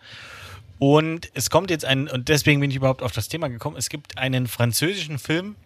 [0.79, 3.89] Und es kommt jetzt ein, und deswegen bin ich überhaupt auf das Thema gekommen, es
[3.89, 5.57] gibt einen französischen Film,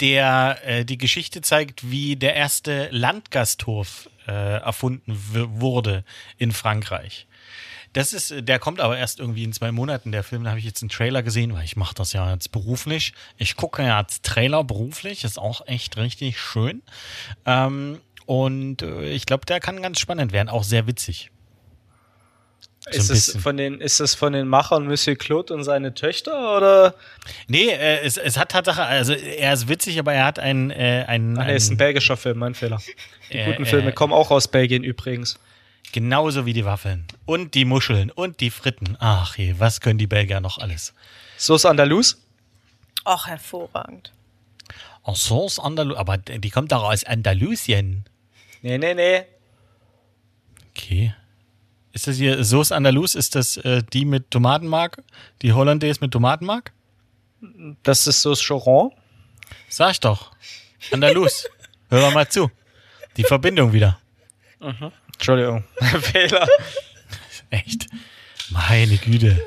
[0.00, 5.18] der äh, die Geschichte zeigt, wie der erste Landgasthof äh, erfunden
[5.60, 6.04] wurde
[6.38, 7.26] in Frankreich.
[7.92, 10.12] Das ist, der kommt aber erst irgendwie in zwei Monaten.
[10.12, 12.52] Der Film, da habe ich jetzt einen Trailer gesehen, weil ich mache das ja jetzt
[12.52, 13.14] beruflich.
[13.36, 16.82] Ich gucke ja als Trailer beruflich, ist auch echt richtig schön.
[17.46, 21.32] Ähm, und äh, ich glaube, der kann ganz spannend werden, auch sehr witzig.
[22.88, 26.56] So Ist, es von den, ist das von den Machern Monsieur Claude und seine Töchter
[26.56, 26.94] oder?
[27.46, 31.04] Nee, äh, es, es hat Tatsache, also er ist witzig, aber er hat einen, äh,
[31.06, 32.80] einen, Ach nee, ist ein belgischer Film, mein Fehler.
[33.32, 35.38] Die Äh, guten äh, Filme kommen auch aus Belgien übrigens.
[35.92, 38.96] genauso wie die Waffeln und die Muscheln und die Fritten.
[39.00, 40.94] Ach je, was können die Belgier noch alles?
[41.36, 42.16] Sauce Andalus?
[43.04, 44.12] Ach, hervorragend.
[45.04, 48.04] En Sauce Andalus, aber die kommt doch aus Andalusien.
[48.62, 49.22] Nee, nee, nee.
[50.70, 51.14] Okay.
[51.92, 53.14] Ist das hier Sauce Andalus?
[53.16, 55.02] Ist das äh, die mit Tomatenmark?
[55.42, 56.72] Die Hollandaise mit Tomatenmark?
[57.82, 58.92] Das ist Sauce Choron.
[59.68, 60.30] Sag ich doch.
[60.92, 61.48] Andalus.
[61.88, 62.50] Hör doch mal zu.
[63.16, 63.98] Die Verbindung wieder.
[65.12, 65.64] Entschuldigung.
[66.02, 66.46] Fehler.
[67.50, 67.86] Echt.
[68.50, 69.40] Meine Güte.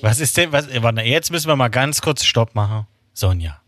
[0.00, 2.86] Was ist denn, was, warte, jetzt müssen wir mal ganz kurz Stopp machen.
[3.14, 3.60] Sonja,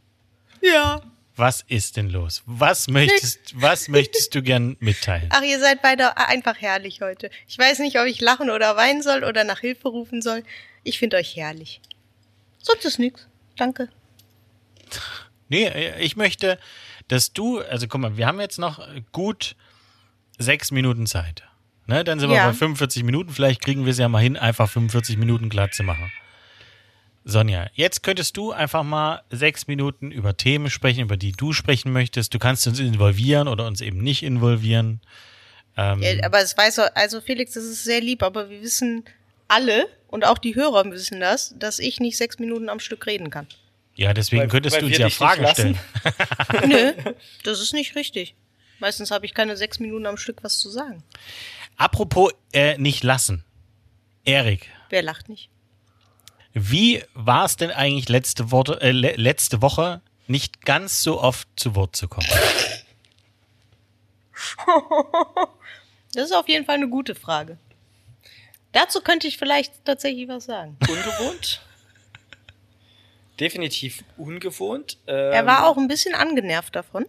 [0.63, 1.03] Ja.
[1.37, 2.43] was ist denn los?
[2.47, 5.29] Was möchtest, was möchtest du gern mitteilen?
[5.31, 7.31] Ach, ihr seid beide einfach herrlich heute.
[7.47, 10.43] Ich weiß nicht, ob ich lachen oder weinen soll oder nach Hilfe rufen soll.
[10.83, 11.81] Ich finde euch herrlich.
[12.63, 13.29] Sonst ist nix.
[13.57, 13.89] Danke.
[15.49, 16.59] Nee, ich möchte,
[17.09, 19.57] dass du, also guck mal, wir haben jetzt noch gut
[20.39, 21.43] sechs Minuten Zeit.
[21.87, 22.47] Ne, dann sind Ja.
[22.47, 23.31] wir bei 45 Minuten.
[23.31, 26.11] Vielleicht kriegen wir es ja mal hin, einfach 45 Minuten glatt zu machen.
[27.27, 31.93] Sonja, jetzt könntest du einfach mal sechs Minuten über Themen sprechen, über die du sprechen
[31.93, 32.35] möchtest.
[32.35, 35.01] Du kannst uns involvieren oder uns eben nicht involvieren.
[35.77, 39.05] Ähm, Ja, aber es weiß also Felix, das ist sehr lieb, aber wir wissen
[39.49, 43.31] alle und auch die Hörer wissen das, dass ich nicht sechs Minuten am Stück reden
[43.31, 43.47] kann.
[43.97, 45.79] Ja, deswegen Weil- könntest weil du uns ja Fragen stellen.
[46.67, 46.93] Nö,
[47.45, 48.35] das ist nicht richtig.
[48.81, 51.03] Meistens habe ich keine sechs Minuten am Stück was zu sagen.
[51.77, 53.45] Apropos äh, nicht lassen.
[54.25, 55.49] Erik, Wer lacht nicht?
[56.55, 61.49] wie war es denn eigentlich letzte, Worte, äh, le letzte Woche nicht ganz so oft
[61.57, 62.27] zu Wort zu kommen?
[66.15, 67.59] Das ist auf jeden Fall eine gute Frage.
[68.71, 70.77] Dazu könnte ich vielleicht tatsächlich was sagen.
[70.89, 71.61] Ungewohnt.
[73.41, 74.99] Definitiv ungewohnt.
[75.07, 77.07] Er Ähm, war auch ein bisschen angenervt davon,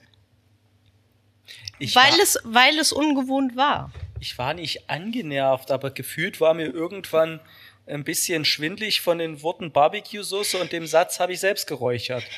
[1.80, 3.92] weil war, es, weil es ungewohnt war.
[4.20, 7.40] ich war nicht angenervt, aber gefühlt war mir irgendwann
[7.88, 12.24] ein bisschen schwindlig von den Worten Barbecue-Soße und dem Satz habe ich selbst geräuchert.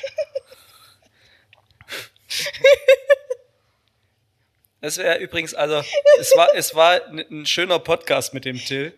[4.80, 5.82] Das wäre übrigens, also
[6.20, 8.94] es war, es war ein schöner Podcast mit dem Till,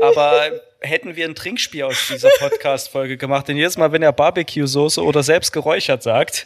[0.00, 5.02] aber hätten wir ein Trinkspiel aus dieser Podcast-Folge gemacht, denn jedes Mal, wenn er Barbecue-Soße
[5.02, 6.44] oder selbst geräuchert sagt,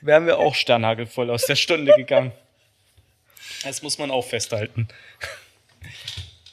[0.00, 2.32] wären wir auch sternhagelvoll aus der Stunde gegangen.
[3.62, 4.88] Das muss man auch festhalten.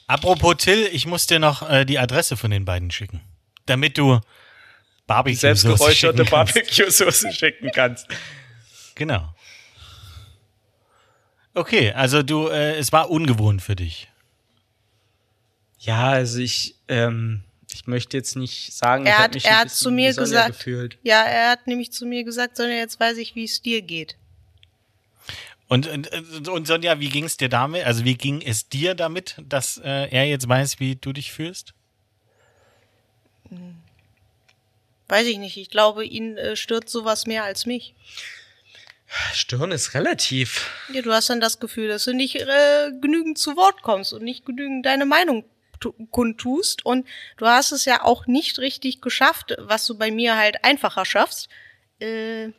[0.06, 3.20] Apropos Till, ich muss dir noch äh, die Adresse von den beiden schicken.
[3.66, 4.20] Damit du
[5.06, 6.54] Barbecue selbst geräucherte schicken kannst.
[6.54, 8.06] Barbecue-Soße schicken kannst.
[8.94, 9.34] Genau.
[11.54, 14.08] Okay, also du, äh, es war ungewohnt für dich.
[15.84, 19.70] Ja, also ich, ähm, ich möchte jetzt nicht sagen, Er ich hat, mich er hat
[19.70, 20.98] zu mir gesagt, gefühlt.
[21.02, 24.16] ja, er hat nämlich zu mir gesagt, Sonja, jetzt weiß ich, wie es dir geht.
[25.68, 27.84] Und, und, und Sonja, wie ging es dir damit?
[27.84, 31.74] Also wie ging es dir damit, dass äh, er jetzt weiß, wie du dich fühlst?
[35.08, 35.56] Weiß ich nicht.
[35.56, 37.94] Ich glaube, ihn äh, stört sowas mehr als mich.
[39.32, 40.70] Stören ist relativ.
[40.92, 44.22] Ja, du hast dann das Gefühl, dass du nicht äh, genügend zu Wort kommst und
[44.22, 45.44] nicht genügend deine Meinung
[46.10, 46.84] kundtust.
[46.84, 47.06] Und
[47.36, 51.48] du hast es ja auch nicht richtig geschafft, was du bei mir halt einfacher schaffst,
[52.00, 52.50] äh,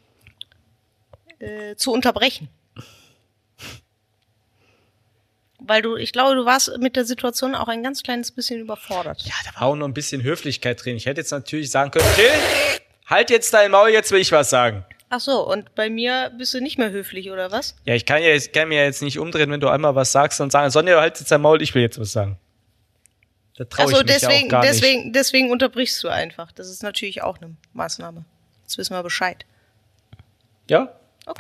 [1.40, 2.50] äh, zu unterbrechen.
[5.60, 9.22] Weil du, ich glaube, du warst mit der Situation auch ein ganz kleines bisschen überfordert.
[9.24, 10.96] Ja, da war auch noch ein bisschen Höflichkeit drin.
[10.96, 12.30] Ich hätte jetzt natürlich sagen können, Till,
[13.08, 14.86] halt jetzt dein Maul, jetzt will ich was sagen.
[15.10, 17.76] Ach so, und bei mir bist du nicht mehr höflich, oder was?
[17.86, 20.12] Ja, ich kann ja jetzt, kann mir ja jetzt nicht umdrehen, wenn du einmal was
[20.12, 22.38] sagst und sagen, Sonja, halt jetzt dein Maul, ich will jetzt was sagen.
[23.58, 24.74] Da traue Achso, ich mich ja deswegen, auch gar nicht.
[24.74, 26.52] deswegen, deswegen unterbrichst du einfach.
[26.52, 28.26] Das ist natürlich auch eine Maßnahme.
[28.64, 29.46] Jetzt wissen wir Bescheid.
[30.70, 31.00] Ja?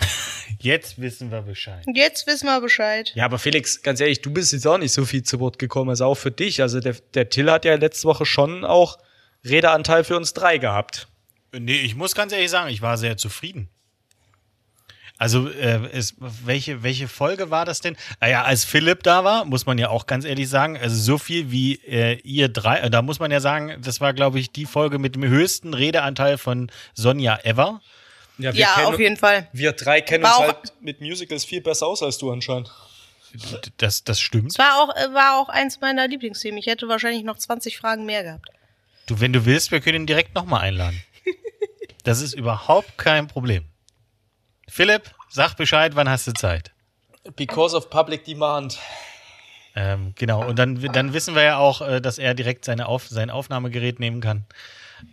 [0.59, 1.84] Jetzt wissen wir Bescheid.
[1.93, 3.11] Jetzt wissen wir Bescheid.
[3.16, 5.91] Ja, aber Felix, ganz ehrlich, du bist jetzt auch nicht so viel zu Wort gekommen,
[5.91, 6.61] also auch für dich.
[6.61, 8.97] Also der, der Till hat ja letzte Woche schon auch
[9.43, 11.07] Redeanteil für uns drei gehabt.
[11.51, 13.70] Nee, ich muss ganz ehrlich sagen, ich war sehr zufrieden.
[15.18, 17.95] Also, äh, es, welche, welche Folge war das denn?
[18.20, 21.18] Ah ja, als Philipp da war, muss man ja auch ganz ehrlich sagen, also so
[21.18, 24.66] viel wie äh, ihr drei, da muss man ja sagen, das war, glaube ich, die
[24.66, 27.82] Folge mit dem höchsten Redeanteil von Sonja ever.
[28.38, 29.47] wir Ja, auf jeden Fall.
[29.53, 32.70] Wir drei kennen War uns halt mit Musicals viel besser aus als du anscheinend.
[33.78, 34.51] Das, das stimmt.
[34.51, 36.57] Es war auch, äh, war auch eins meiner Lieblingsthemen.
[36.57, 38.49] Ich hätte wahrscheinlich noch 20 Fragen mehr gehabt.
[39.07, 41.01] Du, wenn du willst, wir können ihn direkt nochmal einladen.
[42.03, 43.66] Das ist überhaupt kein Problem.
[44.68, 46.72] Philipp, sag Bescheid, wann hast du Zeit?
[47.36, 48.80] Because of public demand.
[49.76, 53.07] Ähm, genau, und dann, dann wissen wir ja auch, äh, dass er direkt seine Auf,
[53.09, 54.45] sein Aufnahmegerät nehmen kann.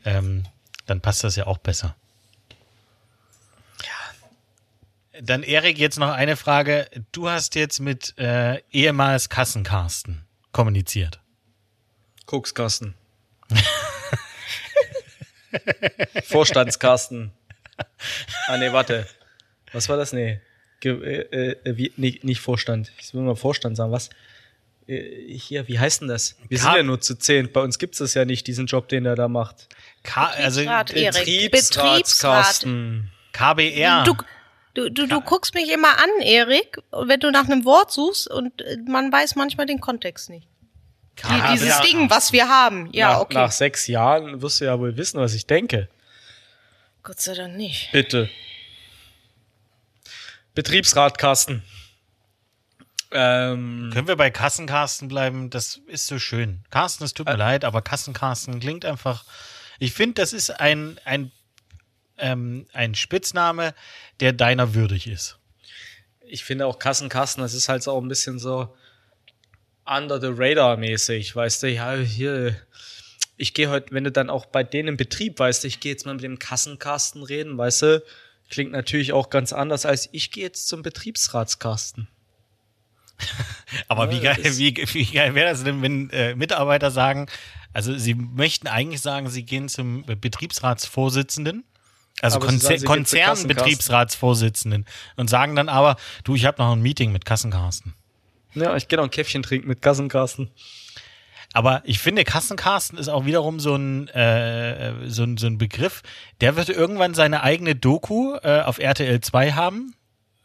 [0.04, 0.44] Ähm,
[0.86, 1.96] dann passt das ja auch besser.
[3.82, 5.20] Ja.
[5.20, 6.88] Dann, Erik, jetzt noch eine Frage.
[7.10, 11.18] Du hast jetzt mit äh, ehemals Kassenkarsten kommuniziert.
[12.26, 12.94] Kokskasten.
[16.24, 17.32] Vorstandskasten.
[18.46, 19.06] Ah, nee, warte.
[19.72, 20.12] Was war das?
[20.12, 20.40] Nee.
[20.80, 22.92] Ge äh, äh, wie, nee, nicht Vorstand.
[22.98, 23.92] Ich will mal Vorstand sagen.
[23.92, 24.10] Was?
[24.86, 26.36] Äh, hier, wie heißt denn das?
[26.48, 27.52] Wir Ka- sind ja nur zu zehn.
[27.52, 29.68] Bei uns gibt's das ja nicht, diesen Job, den er da macht.
[30.02, 32.66] K also Betriebsrat.
[33.32, 34.04] KBR.
[34.04, 34.14] Du,
[34.74, 38.60] du, du, du guckst mich immer an, Erik, wenn du nach einem Wort suchst und
[38.62, 40.48] äh, man weiß manchmal den Kontext nicht.
[41.18, 41.52] Die, KBR.
[41.52, 42.88] dieses Ding, was wir haben.
[42.92, 43.34] Ja, nach, okay.
[43.34, 45.88] nach sechs Jahren wirst du ja wohl wissen, was ich denke.
[47.02, 47.90] Gott sei Dank nicht.
[47.92, 48.28] Bitte.
[50.54, 51.62] Betriebsratkasten.
[53.10, 55.50] Ähm, Können wir bei Kassenkarsten bleiben?
[55.50, 56.64] Das ist so schön.
[56.70, 59.24] Carsten, es tut mir leid, aber Kassenkarsten klingt einfach.
[59.78, 61.30] Ich finde, das ist ein, ein,
[62.18, 63.74] ähm, ein Spitzname,
[64.20, 65.38] der deiner würdig ist.
[66.26, 68.74] ich finde auch Kassenkasten, das ist halt so auch ein bisschen so.
[69.84, 72.56] under the radar mäßig, weißt du, ja, hier,
[73.36, 75.92] ich gehe heute, wenn du dann auch bei denen im Betrieb, weißt du, ich gehe
[75.92, 78.02] jetzt mal mit dem Kassenkasten reden, weißt du,
[78.52, 82.06] klingt natürlich auch ganz anders als ich gehe jetzt zum Betriebsratskasten.
[83.88, 87.26] Aber wie Ja, geil, das- wie, wie geil wäre das denn, wenn äh, Mitarbeiter sagen,
[87.72, 91.64] also sie möchten eigentlich sagen, sie gehen zum Betriebsratsvorsitzenden,
[92.20, 94.84] also Konzer sie Konzernbetriebsratsvorsitzenden
[95.16, 97.94] und sagen dann aber, du, ich habe noch ein Meeting mit Kassenkarsten.
[98.54, 100.50] Ja, ich gehe noch ein Käffchen trinken mit Kassenkasten.
[101.52, 106.02] Aber ich finde, Kassenkarsten ist auch wiederum so ein, äh, so ein, so ein Begriff,
[106.40, 109.94] der wird irgendwann seine eigene Doku äh, auf RTL 2 haben,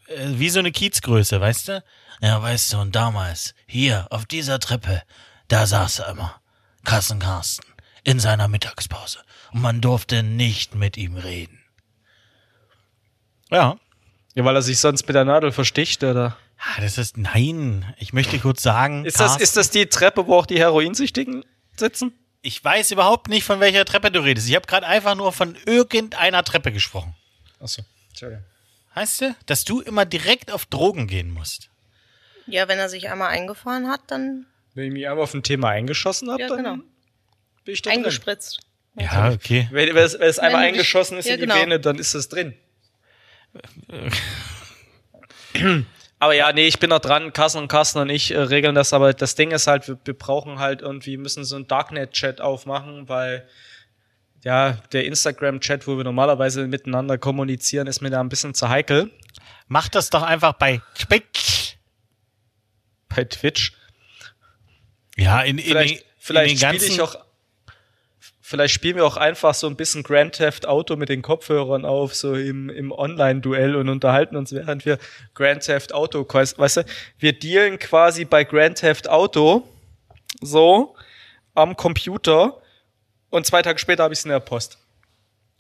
[0.07, 1.83] äh, wie so eine Kiezgröße, weißt du?
[2.21, 5.03] Ja, weißt du, und damals, hier, auf dieser Treppe,
[5.47, 6.41] da saß er immer,
[6.83, 7.65] Kassenkarsten,
[8.03, 9.19] in seiner Mittagspause.
[9.53, 11.59] Und man durfte nicht mit ihm reden.
[13.49, 13.77] Ja,
[14.35, 16.37] Ja, weil er sich sonst mit der Nadel versticht, oder?
[16.59, 20.25] Ah, das ist, nein, ich möchte kurz sagen, Ist das, Carsten- ist das die Treppe,
[20.27, 21.45] wo auch die Heroinsüchtigen
[21.75, 22.13] sitzen?
[22.41, 24.47] ich weiß überhaupt nicht, von welcher Treppe du redest.
[24.47, 27.13] Ich habe gerade einfach nur von irgendeiner Treppe gesprochen.
[27.59, 28.45] Achso, Entschuldigung.
[28.95, 31.69] Heißt du, dass du immer direkt auf Drogen gehen musst?
[32.45, 34.45] Ja, wenn er sich einmal eingefahren hat, dann
[34.75, 36.75] Wenn ich mich einmal auf ein Thema eingeschossen habe, ja, dann genau.
[37.65, 37.99] bin ich da drin.
[37.99, 38.59] Eingespritzt.
[38.95, 39.67] Ja, okay.
[39.71, 41.59] Wenn, wenn, es, wenn es einmal Wenn eingeschossen ist ja, in die genau.
[41.59, 42.53] Vene, dann ist es drin.
[46.19, 47.31] aber ja, nee, ich bin noch dran.
[47.33, 50.17] Carsten und Carsten und ich äh, regeln das, aber das Ding ist halt, wir, wir
[50.17, 53.47] brauchen halt irgendwie, müssen so einen Darknet-Chat aufmachen, weil
[54.43, 59.11] ja, der Instagram-Chat, wo wir normalerweise miteinander kommunizieren, ist mir da ein bisschen zu heikel.
[59.67, 61.77] Mach das doch einfach bei Twitch.
[63.09, 63.73] Bei Twitch.
[65.17, 67.26] Ja, in, in, Vielleicht, den, vielleicht in den spiele ganzen, ich auch,
[68.49, 72.15] vielleicht spielen wir auch einfach so ein bisschen Grand Theft Auto mit den Kopfhörern auf,
[72.15, 74.99] so im, im Online-Duell und unterhalten uns, während wir
[75.33, 76.85] Grand Theft Auto, quasi- weißt du,
[77.19, 79.67] wir dealen quasi bei Grand Theft Auto
[80.39, 80.95] so
[81.55, 82.61] am Computer
[83.29, 84.77] und zwei Tage später habe ich es in der Post.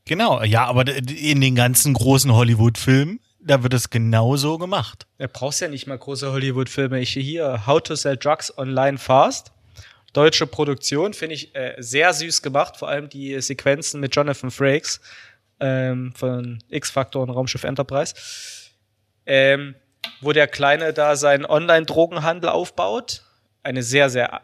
[0.05, 5.05] Genau, ja, aber in den ganzen großen Hollywood-Filmen, da wird es genauso gemacht.
[5.17, 7.01] Du brauchst ja nicht mal große Hollywood-Filme.
[7.01, 9.51] Ich hier, How to Sell Drugs Online Fast.
[10.17, 12.77] Deutsche Produktion, finde ich äh, sehr süß gemacht.
[12.77, 14.99] Vor allem die Sequenzen mit Jonathan Frakes
[15.59, 18.15] ähm, von X-Factor und Raumschiff Enterprise.
[19.27, 19.75] Ähm,
[20.21, 23.23] wo der Kleine da seinen Online-Drogenhandel aufbaut.
[23.61, 24.41] Eine sehr, sehr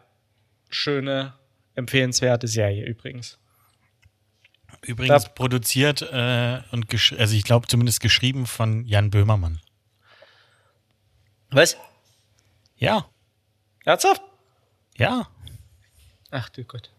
[0.70, 1.34] schöne,
[1.74, 3.38] empfehlenswerte Serie übrigens.
[4.82, 6.86] Übrigens Da- produziert äh, und
[7.18, 9.60] also ich glaube zumindest geschrieben von Jan Böhmermann.
[11.50, 11.76] Was?
[12.76, 13.08] Ja,
[13.84, 14.22] Ernsthaft?
[14.96, 15.26] ja.
[16.36, 16.90] Ach du Gott.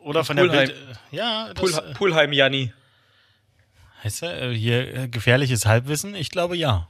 [0.00, 0.68] Oder von der Pulheim.
[0.68, 0.78] Bild.
[1.12, 2.72] äh, Ja, das Pul äh, Pulheim Janni.
[4.02, 6.14] heißt ja, äh, hier äh, gefährliches Halbwissen.
[6.14, 6.88] Ich glaube ja.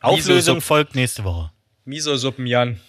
[0.00, 1.50] Auflösung folgt nächste Woche.
[1.84, 2.80] Miso-Suppen Jan.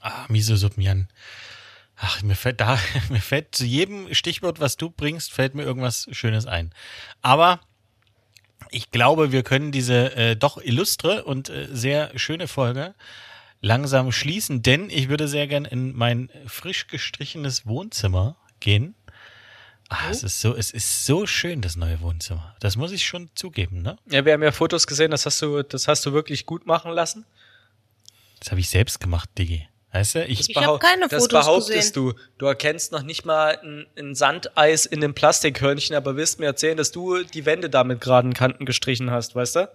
[0.00, 1.08] Ah, Miso-Suppen, Jan.
[1.96, 6.06] Ach, mir fällt da, mir fällt zu jedem Stichwort, was du bringst, fällt mir irgendwas
[6.12, 6.72] Schönes ein.
[7.22, 7.60] Aber
[8.70, 12.94] ich glaube, wir können diese äh, doch illustre und äh, sehr schöne Folge
[13.60, 18.94] langsam schließen, denn ich würde sehr gern in mein frisch gestrichenes Wohnzimmer gehen.
[19.88, 22.54] Ah, es ist so, es ist so schön, das neue Wohnzimmer.
[22.60, 23.96] Das muss ich schon zugeben, ne?
[24.10, 26.92] Ja, wir haben ja Fotos gesehen, das hast du, das hast du wirklich gut machen
[26.92, 27.24] lassen.
[28.38, 29.66] Das habe ich selbst gemacht, Digi.
[29.92, 32.12] Weißt du, ich, Ich hab keine das Fotos behauptest du.
[32.36, 36.76] Du erkennst noch nicht mal ein, ein Sandeis in dem Plastikhörnchen, aber willst mir erzählen,
[36.76, 39.70] dass du die Wände da mit geraden Kanten gestrichen hast, weißt du?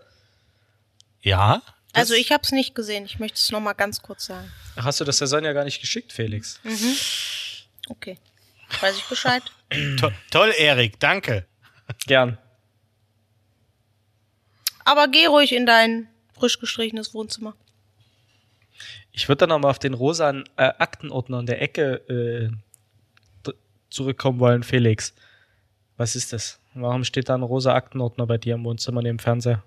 [1.22, 1.61] ja.
[1.93, 3.05] das- Also ich habe es nicht gesehen.
[3.05, 4.51] Ich möchte es noch mal ganz kurz sagen.
[4.76, 6.59] Ach, Hast du das der Sonja gar nicht geschickt, Felix?
[7.89, 8.18] Okay.
[8.82, 9.43] Weiß ich Bescheid.
[9.99, 11.45] To toll, Erik, danke.
[12.05, 12.38] Gern.
[14.86, 16.07] Aber geh ruhig in dein
[16.38, 17.55] frisch gestrichenes Wohnzimmer.
[19.11, 22.51] Ich würde dann noch mal auf den rosanen äh, Aktenordner in der Ecke
[23.45, 23.51] äh,
[23.89, 25.13] zurückkommen wollen, Felix.
[25.97, 26.59] Was ist das?
[26.73, 29.63] Warum steht da ein rosa Aktenordner bei dir im Wohnzimmer neben dem Fernseher?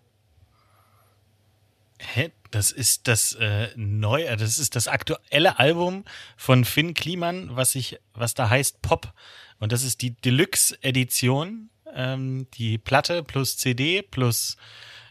[1.99, 2.33] Hä?
[2.51, 6.05] Das ist das äh, neue, das ist das aktuelle Album
[6.37, 9.13] von Finn Kliman, was sich, was da heißt Pop.
[9.59, 14.57] Und das ist die Deluxe-Edition, ähm, die Platte plus CD plus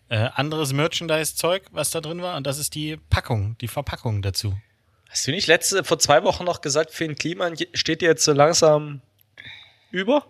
[0.09, 2.37] äh, anderes Merchandise-Zeug, was da drin war.
[2.37, 4.57] Und das ist die Packung, die Verpackung dazu.
[5.09, 8.33] Hast du nicht letzte, vor zwei Wochen noch gesagt, Finn Kliman steht dir jetzt so
[8.33, 9.01] langsam
[9.91, 10.25] über?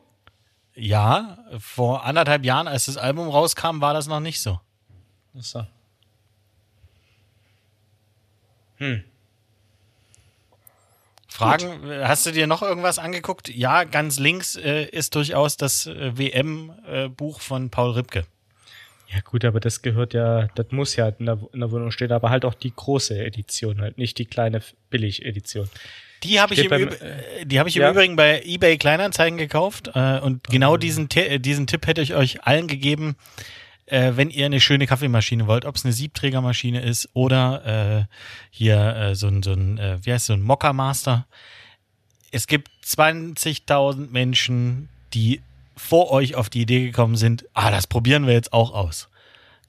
[0.76, 4.60] Ja, vor anderthalb Jahren, als das Album rauskam, war das noch nicht so.
[5.38, 5.66] Achso.
[11.28, 13.50] Fragen, äh, hast du dir noch irgendwas angeguckt?
[13.50, 18.26] Ja, ganz links äh, ist durchaus das äh, WM-Buch von Paul Ripke.
[19.08, 22.12] Ja gut, aber das gehört ja, das muss ja in der, in der Wohnung stehen,
[22.12, 25.70] aber halt auch die große Edition halt, nicht die kleine Billig-Edition.
[26.24, 27.92] Die habe ich, im, beim- äh, die hab ich im ja?
[27.92, 32.16] Übrigen bei eBay Kleinanzeigen gekauft äh, und genau diesen, Ti- äh, diesen Tipp hätte ich
[32.16, 33.16] euch allen gegeben,
[33.86, 38.16] äh, wenn ihr eine schöne Kaffeemaschine wollt, ob es eine Siebträgermaschine ist oder äh,
[38.50, 41.28] hier äh, so ein, so ein wie heißt so ein Mokka Master.
[42.32, 45.42] Es gibt 20.000 Menschen, die
[45.76, 49.10] vor euch auf die Idee gekommen sind, ah, das probieren wir jetzt auch aus.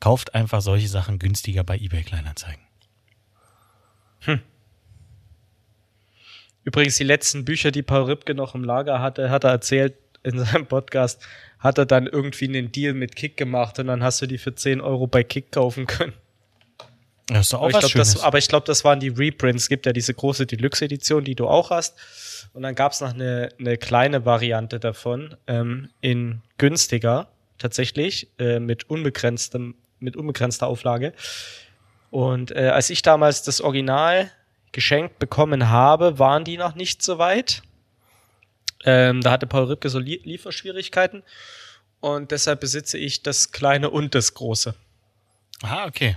[0.01, 2.63] Kauft einfach solche Sachen günstiger bei eBay Kleinanzeigen.
[6.65, 10.39] Übrigens, die letzten Bücher, die Paul Ripke noch im Lager hatte, hat er erzählt in
[10.45, 11.25] seinem Podcast,
[11.61, 14.55] hat er dann irgendwie einen Deal mit Kick gemacht und dann hast du die für
[14.55, 16.13] 10 Euro bei Kick kaufen können.
[17.27, 18.15] Das ist doch auch Aber ich was glaube, Schönes.
[18.15, 19.65] das, aber ich glaube, das waren die Reprints.
[19.65, 21.97] Es gibt ja diese große Deluxe-Edition, die du auch hast.
[22.53, 28.61] Und dann gab es noch eine, eine kleine Variante davon, ähm, in günstiger, tatsächlich, äh,
[28.61, 31.13] mit unbegrenztem, mit unbegrenzter Auflage.
[32.11, 34.31] Und äh, als ich damals das Original
[34.73, 37.63] geschenkt bekommen habe, waren die noch nicht so weit.
[38.85, 41.25] Ähm, da hatte Paul Ripke so Lie Lieferschwierigkeiten.
[42.01, 44.75] Und deshalb besitze ich das kleine und das große.
[45.63, 46.17] Ah, okay.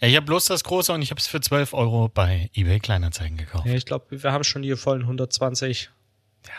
[0.00, 2.80] Ja, ich habe bloß das große und ich habe es für 12 Euro bei eBay
[2.80, 3.66] Kleinanzeigen gekauft.
[3.66, 5.90] Ja, ich glaube, wir haben schon die vollen 120.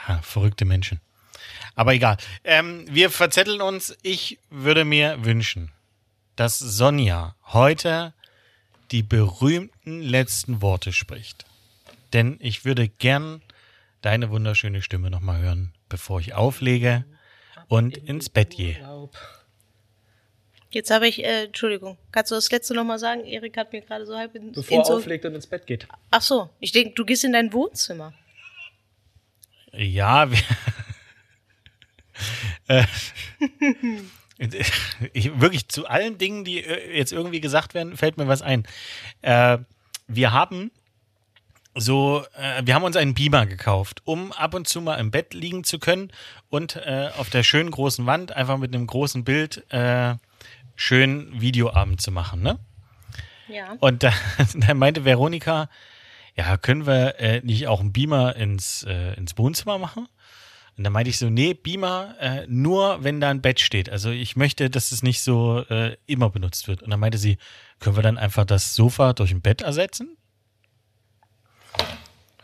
[0.07, 1.01] Ja, verrückte Menschen.
[1.73, 2.17] Aber egal.
[2.43, 3.97] Ähm, wir verzetteln uns.
[4.03, 5.71] Ich würde mir wünschen,
[6.35, 8.13] dass Sonja heute
[8.91, 11.45] die berühmten letzten Worte spricht.
[12.13, 13.41] Denn ich würde gern
[14.01, 17.05] deine wunderschöne Stimme nochmal hören, bevor ich auflege
[17.67, 19.09] und ins Bett gehe.
[20.71, 23.25] Jetzt habe ich, äh, Entschuldigung, kannst du das letzte nochmal sagen?
[23.25, 25.85] Erik hat mir gerade so halb in, Bevor in er auflegt und ins Bett geht.
[26.09, 28.13] Ach so, ich denke, du gehst in dein Wohnzimmer.
[29.73, 30.39] Ja, wir,
[32.67, 32.85] äh,
[35.13, 38.65] ich, wirklich zu allen Dingen, die äh, jetzt irgendwie gesagt werden, fällt mir was ein.
[39.21, 39.57] Äh,
[40.07, 40.71] wir haben
[41.75, 45.33] so, äh, wir haben uns einen Beamer gekauft, um ab und zu mal im Bett
[45.33, 46.11] liegen zu können
[46.49, 50.15] und äh, auf der schönen großen Wand einfach mit einem großen Bild äh,
[50.75, 52.59] schön Videoabend zu machen, ne?
[53.47, 53.75] Ja.
[53.79, 54.13] Und da,
[54.55, 55.69] da meinte Veronika,
[56.35, 60.07] ja, können wir äh, nicht auch einen Beamer ins, äh, ins Wohnzimmer machen?
[60.77, 63.89] Und dann meinte ich so, nee, Beamer äh, nur, wenn da ein Bett steht.
[63.89, 66.81] Also ich möchte, dass es nicht so äh, immer benutzt wird.
[66.81, 67.37] Und dann meinte sie,
[67.79, 70.15] können wir dann einfach das Sofa durch ein Bett ersetzen?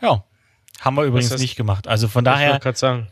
[0.00, 0.24] Ja,
[0.80, 1.88] haben wir übrigens heißt- nicht gemacht.
[1.88, 3.08] Also von Ich daher, wollte gerade sagen.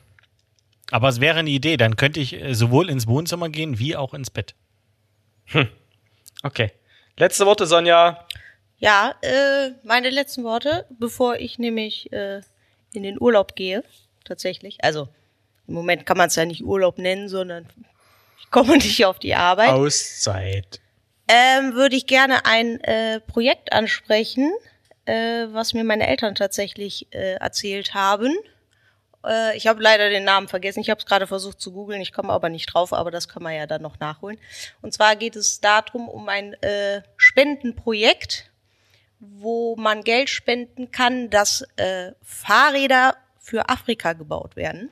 [0.91, 1.77] aber es wäre eine Idee.
[1.77, 4.55] Dann könnte ich äh, sowohl ins Wohnzimmer gehen, wie auch ins Bett.
[6.43, 6.73] Okay.
[7.19, 8.27] Letzte Worte, Sonja.
[8.79, 12.43] Ja, äh, meine letzten Worte, bevor ich nämlich äh,
[12.93, 13.83] in den Urlaub gehe,
[14.25, 14.85] tatsächlich.
[14.85, 15.09] Also
[15.67, 17.67] im Moment kann man es ja nicht Urlaub nennen, sondern
[18.39, 19.71] ich komme nicht auf die Arbeit.
[19.71, 20.81] Auszeit.
[21.29, 24.53] Ähm, würde ich gerne ein äh, Projekt ansprechen,
[25.07, 28.33] äh, was mir meine Eltern tatsächlich äh, erzählt haben.
[29.27, 30.81] Äh, ich habe leider den Namen vergessen.
[30.81, 32.01] Ich habe es gerade versucht zu googeln.
[32.01, 34.39] Ich komme aber nicht drauf, aber das kann man ja dann noch nachholen.
[34.83, 38.51] Und zwar geht es darum, um ein äh, Spendenprojekt,
[39.19, 44.91] wo man Geld spenden kann, dass äh, Fahrräder für Afrika gebaut werden.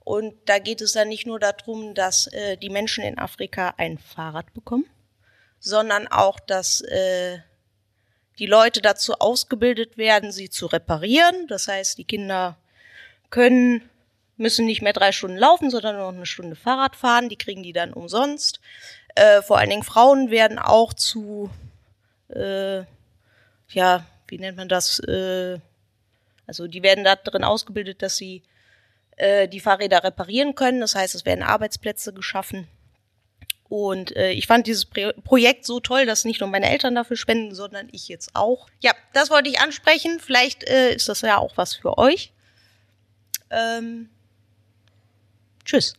[0.00, 3.98] Und da geht es dann nicht nur darum, dass äh, die Menschen in Afrika ein
[3.98, 4.86] Fahrrad bekommen,
[5.58, 7.38] sondern auch, dass äh,
[8.38, 11.48] die Leute dazu ausgebildet werden, sie zu reparieren.
[11.48, 12.56] Das heißt, die Kinder
[13.30, 13.82] können,
[14.36, 17.28] müssen nicht mehr drei Stunden laufen, sondern nur noch eine Stunde Fahrrad fahren.
[17.28, 18.60] Die kriegen die dann umsonst.
[19.14, 21.50] Äh, vor allen Dingen Frauen werden auch zu,
[22.28, 22.82] äh,
[23.70, 24.98] ja, wie nennt man das?
[25.00, 25.58] Äh,
[26.46, 28.42] also die werden da drin ausgebildet, dass sie
[29.16, 30.80] äh, die Fahrräder reparieren können.
[30.80, 32.68] Das heißt, es werden Arbeitsplätze geschaffen.
[33.68, 37.16] Und äh, ich fand dieses Pro Projekt so toll, dass nicht nur meine Eltern dafür
[37.16, 38.68] spenden, sondern ich jetzt auch.
[38.80, 40.20] Ja, das wollte ich ansprechen.
[40.20, 42.32] Vielleicht äh, ist das ja auch was für euch.
[43.50, 44.08] Ähm,
[45.64, 45.94] tschüss.